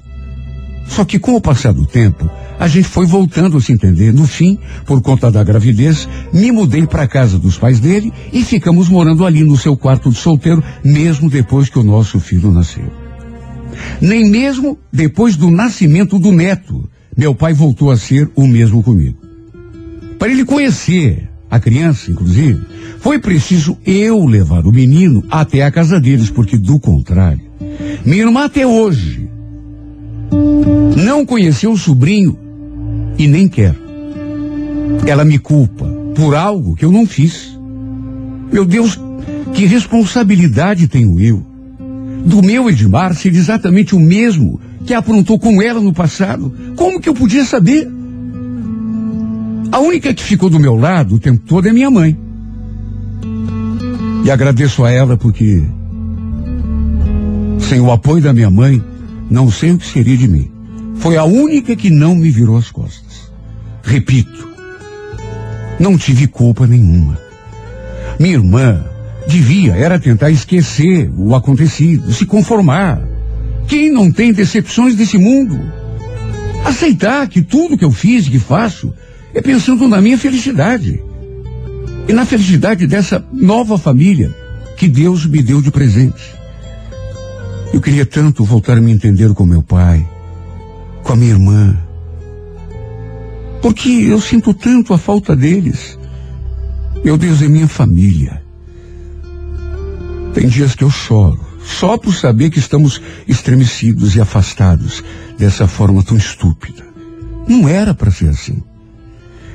Só 0.87 1.05
que 1.05 1.17
com 1.17 1.35
o 1.35 1.41
passar 1.41 1.73
do 1.73 1.85
tempo, 1.85 2.29
a 2.59 2.67
gente 2.67 2.87
foi 2.87 3.05
voltando 3.05 3.57
a 3.57 3.61
se 3.61 3.71
entender. 3.71 4.13
No 4.13 4.27
fim, 4.27 4.59
por 4.85 5.01
conta 5.01 5.31
da 5.31 5.43
gravidez, 5.43 6.07
me 6.31 6.51
mudei 6.51 6.85
para 6.85 7.03
a 7.03 7.07
casa 7.07 7.39
dos 7.39 7.57
pais 7.57 7.79
dele 7.79 8.11
e 8.31 8.43
ficamos 8.43 8.89
morando 8.89 9.25
ali 9.25 9.43
no 9.43 9.57
seu 9.57 9.75
quarto 9.75 10.09
de 10.09 10.17
solteiro, 10.17 10.63
mesmo 10.83 11.29
depois 11.29 11.69
que 11.69 11.79
o 11.79 11.83
nosso 11.83 12.19
filho 12.19 12.51
nasceu. 12.51 12.91
Nem 13.99 14.29
mesmo 14.29 14.77
depois 14.91 15.35
do 15.35 15.49
nascimento 15.49 16.19
do 16.19 16.31
neto, 16.31 16.89
meu 17.17 17.33
pai 17.33 17.53
voltou 17.53 17.91
a 17.91 17.97
ser 17.97 18.29
o 18.35 18.47
mesmo 18.47 18.83
comigo. 18.83 19.22
Para 20.23 20.31
ele 20.31 20.45
conhecer 20.45 21.27
a 21.51 21.59
criança, 21.59 22.09
inclusive, 22.09 22.61
foi 22.99 23.19
preciso 23.19 23.77
eu 23.85 24.25
levar 24.25 24.65
o 24.65 24.71
menino 24.71 25.21
até 25.29 25.63
a 25.63 25.69
casa 25.69 25.99
deles, 25.99 26.29
porque 26.29 26.57
do 26.57 26.79
contrário, 26.79 27.41
minha 28.05 28.23
irmã 28.23 28.45
até 28.45 28.65
hoje 28.65 29.27
não 30.95 31.25
conheceu 31.25 31.73
o 31.73 31.77
sobrinho 31.77 32.39
e 33.17 33.27
nem 33.27 33.49
quer. 33.49 33.75
Ela 35.05 35.25
me 35.25 35.37
culpa 35.37 35.85
por 36.15 36.35
algo 36.35 36.73
que 36.73 36.85
eu 36.85 36.91
não 36.93 37.05
fiz. 37.05 37.59
Meu 38.49 38.63
Deus, 38.63 38.97
que 39.53 39.65
responsabilidade 39.65 40.87
tenho 40.87 41.19
eu 41.19 41.45
do 42.25 42.41
meu 42.41 42.69
Edmar 42.69 43.13
ser 43.13 43.35
exatamente 43.35 43.93
o 43.93 43.99
mesmo 43.99 44.61
que 44.85 44.93
aprontou 44.93 45.37
com 45.37 45.61
ela 45.61 45.81
no 45.81 45.91
passado? 45.91 46.55
Como 46.77 47.01
que 47.01 47.09
eu 47.09 47.13
podia 47.13 47.43
saber? 47.43 48.02
A 49.73 49.79
única 49.79 50.13
que 50.13 50.21
ficou 50.21 50.51
do 50.51 50.59
meu 50.59 50.75
lado 50.75 51.15
o 51.15 51.19
tempo 51.19 51.41
todo 51.47 51.67
é 51.67 51.73
minha 51.73 51.89
mãe. 51.89 52.15
E 54.23 54.29
agradeço 54.29 54.83
a 54.83 54.91
ela 54.91 55.17
porque, 55.17 55.63
sem 57.57 57.79
o 57.79 57.91
apoio 57.91 58.21
da 58.21 58.31
minha 58.31 58.51
mãe, 58.51 58.79
não 59.31 59.49
sei 59.49 59.71
o 59.71 59.79
que 59.79 59.87
seria 59.87 60.15
de 60.15 60.27
mim. 60.27 60.51
Foi 60.97 61.17
a 61.17 61.23
única 61.23 61.75
que 61.75 61.89
não 61.89 62.13
me 62.13 62.29
virou 62.29 62.55
as 62.55 62.69
costas. 62.69 63.31
Repito, 63.81 64.47
não 65.79 65.97
tive 65.97 66.27
culpa 66.27 66.67
nenhuma. 66.67 67.17
Minha 68.19 68.35
irmã 68.35 68.85
devia 69.27 69.73
era 69.73 69.99
tentar 69.99 70.29
esquecer 70.29 71.11
o 71.17 71.33
acontecido, 71.33 72.13
se 72.13 72.27
conformar. 72.27 73.01
Quem 73.67 73.91
não 73.91 74.11
tem 74.11 74.31
decepções 74.31 74.95
desse 74.95 75.17
mundo? 75.17 75.59
Aceitar 76.63 77.27
que 77.27 77.41
tudo 77.41 77.75
que 77.75 77.83
eu 77.83 77.91
fiz 77.91 78.27
e 78.27 78.29
que 78.29 78.37
faço 78.37 78.93
é 79.33 79.41
pensando 79.41 79.87
na 79.87 79.99
minha 79.99 80.17
felicidade. 80.17 81.03
E 82.07 82.13
na 82.13 82.25
felicidade 82.25 82.85
dessa 82.85 83.25
nova 83.31 83.77
família 83.77 84.33
que 84.77 84.87
Deus 84.87 85.25
me 85.25 85.41
deu 85.41 85.61
de 85.61 85.71
presente. 85.71 86.35
Eu 87.73 87.81
queria 87.81 88.05
tanto 88.05 88.43
voltar 88.43 88.77
a 88.77 88.81
me 88.81 88.91
entender 88.91 89.33
com 89.33 89.45
meu 89.45 89.63
pai, 89.63 90.07
com 91.01 91.13
a 91.13 91.15
minha 91.15 91.31
irmã. 91.31 91.77
Porque 93.61 93.89
eu 93.89 94.19
sinto 94.21 94.53
tanto 94.53 94.93
a 94.93 94.97
falta 94.97 95.35
deles. 95.35 95.97
Meu 97.03 97.17
Deus, 97.17 97.41
é 97.41 97.47
minha 97.47 97.67
família. 97.67 98.43
Tem 100.33 100.47
dias 100.47 100.75
que 100.75 100.83
eu 100.83 100.89
choro, 100.89 101.39
só 101.63 101.97
por 101.97 102.13
saber 102.13 102.49
que 102.49 102.59
estamos 102.59 103.01
estremecidos 103.27 104.15
e 104.15 104.21
afastados 104.21 105.03
dessa 105.37 105.67
forma 105.67 106.03
tão 106.03 106.17
estúpida. 106.17 106.83
Não 107.47 107.67
era 107.67 107.93
para 107.93 108.11
ser 108.11 108.29
assim. 108.29 108.61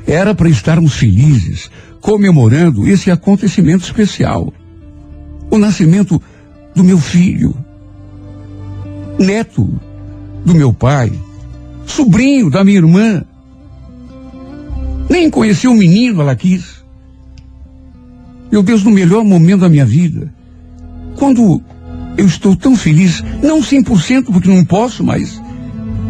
Era 0.08 0.34
para 0.34 0.48
estarmos 0.48 0.94
felizes, 0.94 1.70
comemorando 2.00 2.88
esse 2.88 3.10
acontecimento 3.10 3.84
especial. 3.84 4.50
O 5.50 5.58
nascimento 5.58 6.20
do 6.74 6.82
meu 6.82 6.98
filho, 6.98 7.54
neto 9.18 9.68
do 10.46 10.54
meu 10.54 10.72
pai, 10.72 11.12
sobrinho 11.84 12.48
da 12.48 12.64
minha 12.64 12.78
irmã. 12.78 13.22
Nem 15.10 15.28
conheci 15.28 15.68
o 15.68 15.74
menino, 15.74 16.22
ela 16.22 16.34
quis. 16.34 16.82
Meu 18.50 18.62
Deus, 18.62 18.82
no 18.82 18.90
melhor 18.90 19.22
momento 19.22 19.60
da 19.60 19.68
minha 19.68 19.84
vida. 19.84 20.32
Quando 21.16 21.60
eu 22.16 22.24
estou 22.24 22.56
tão 22.56 22.74
feliz, 22.74 23.22
não 23.42 23.60
100% 23.60 24.24
porque 24.24 24.48
não 24.48 24.64
posso, 24.64 25.04
mas 25.04 25.38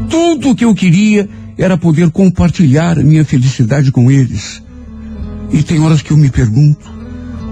tudo 0.08 0.50
o 0.50 0.54
que 0.54 0.64
eu 0.64 0.74
queria 0.74 1.28
era 1.58 1.76
poder 1.76 2.10
compartilhar 2.10 2.96
minha 2.98 3.24
felicidade 3.24 3.90
com 3.90 4.10
eles. 4.10 4.62
E 5.52 5.62
tem 5.62 5.80
horas 5.80 6.00
que 6.00 6.12
eu 6.12 6.16
me 6.16 6.30
pergunto, 6.30 6.88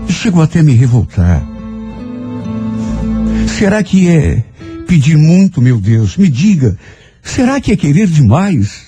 e 0.08 0.12
chego 0.12 0.40
até 0.40 0.60
a 0.60 0.62
me 0.62 0.72
revoltar. 0.72 1.42
Será 3.58 3.82
que 3.82 4.08
é 4.08 4.44
pedir 4.86 5.16
muito, 5.16 5.60
meu 5.60 5.78
Deus? 5.78 6.16
Me 6.16 6.28
diga, 6.28 6.78
será 7.22 7.60
que 7.60 7.72
é 7.72 7.76
querer 7.76 8.06
demais? 8.06 8.86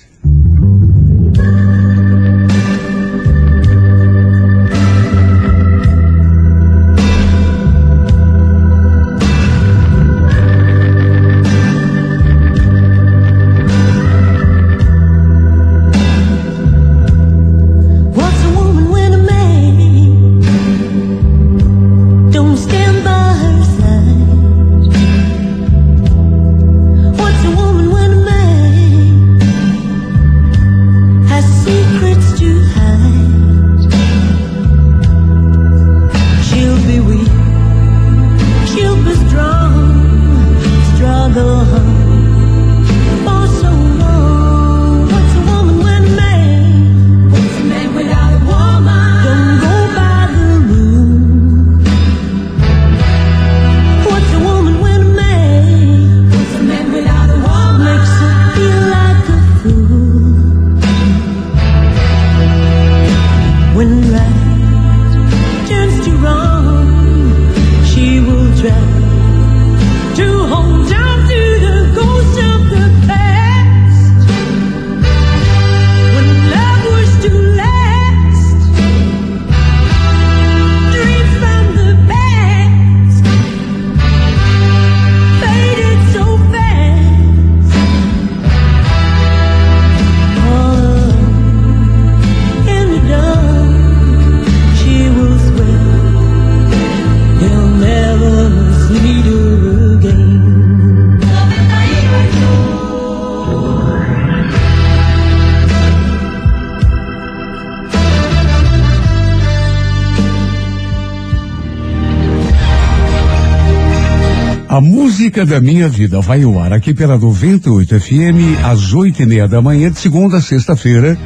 Música 115.39 115.55
da 115.55 115.61
minha 115.61 115.89
vida 115.89 116.21
vai 116.21 116.43
ao 116.43 116.59
ar 116.59 116.73
aqui 116.73 116.93
pela 116.93 117.17
98 117.17 118.01
FM 118.01 118.59
às 118.65 118.93
oito 118.93 119.23
e 119.23 119.27
meia 119.27 119.47
da 119.47 119.63
manhã, 119.63 119.89
de 119.89 120.01
segunda 120.01 120.39
a 120.39 120.41
sexta-feira. 120.41 121.17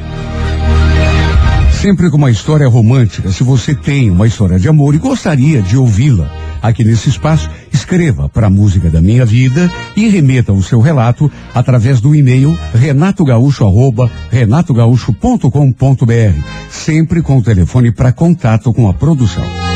Sempre 1.81 2.11
com 2.11 2.17
uma 2.17 2.29
história 2.29 2.67
romântica. 2.67 3.31
Se 3.31 3.43
você 3.43 3.73
tem 3.73 4.11
uma 4.11 4.27
história 4.27 4.59
de 4.59 4.69
amor 4.69 4.93
e 4.93 4.99
gostaria 4.99 5.63
de 5.63 5.75
ouvi-la 5.75 6.31
aqui 6.61 6.83
nesse 6.83 7.09
espaço, 7.09 7.49
escreva 7.71 8.29
para 8.29 8.47
a 8.47 8.51
música 8.51 8.87
da 8.87 9.01
minha 9.01 9.25
vida 9.25 9.71
e 9.95 10.07
remeta 10.07 10.53
o 10.53 10.61
seu 10.61 10.79
relato 10.79 11.31
através 11.51 11.99
do 11.99 12.13
e-mail 12.13 12.55
renatogaúcho.com.br, 14.31 16.47
sempre 16.69 17.23
com 17.23 17.37
o 17.37 17.43
telefone 17.43 17.91
para 17.91 18.11
contato 18.11 18.71
com 18.71 18.87
a 18.87 18.93
produção. 18.93 19.72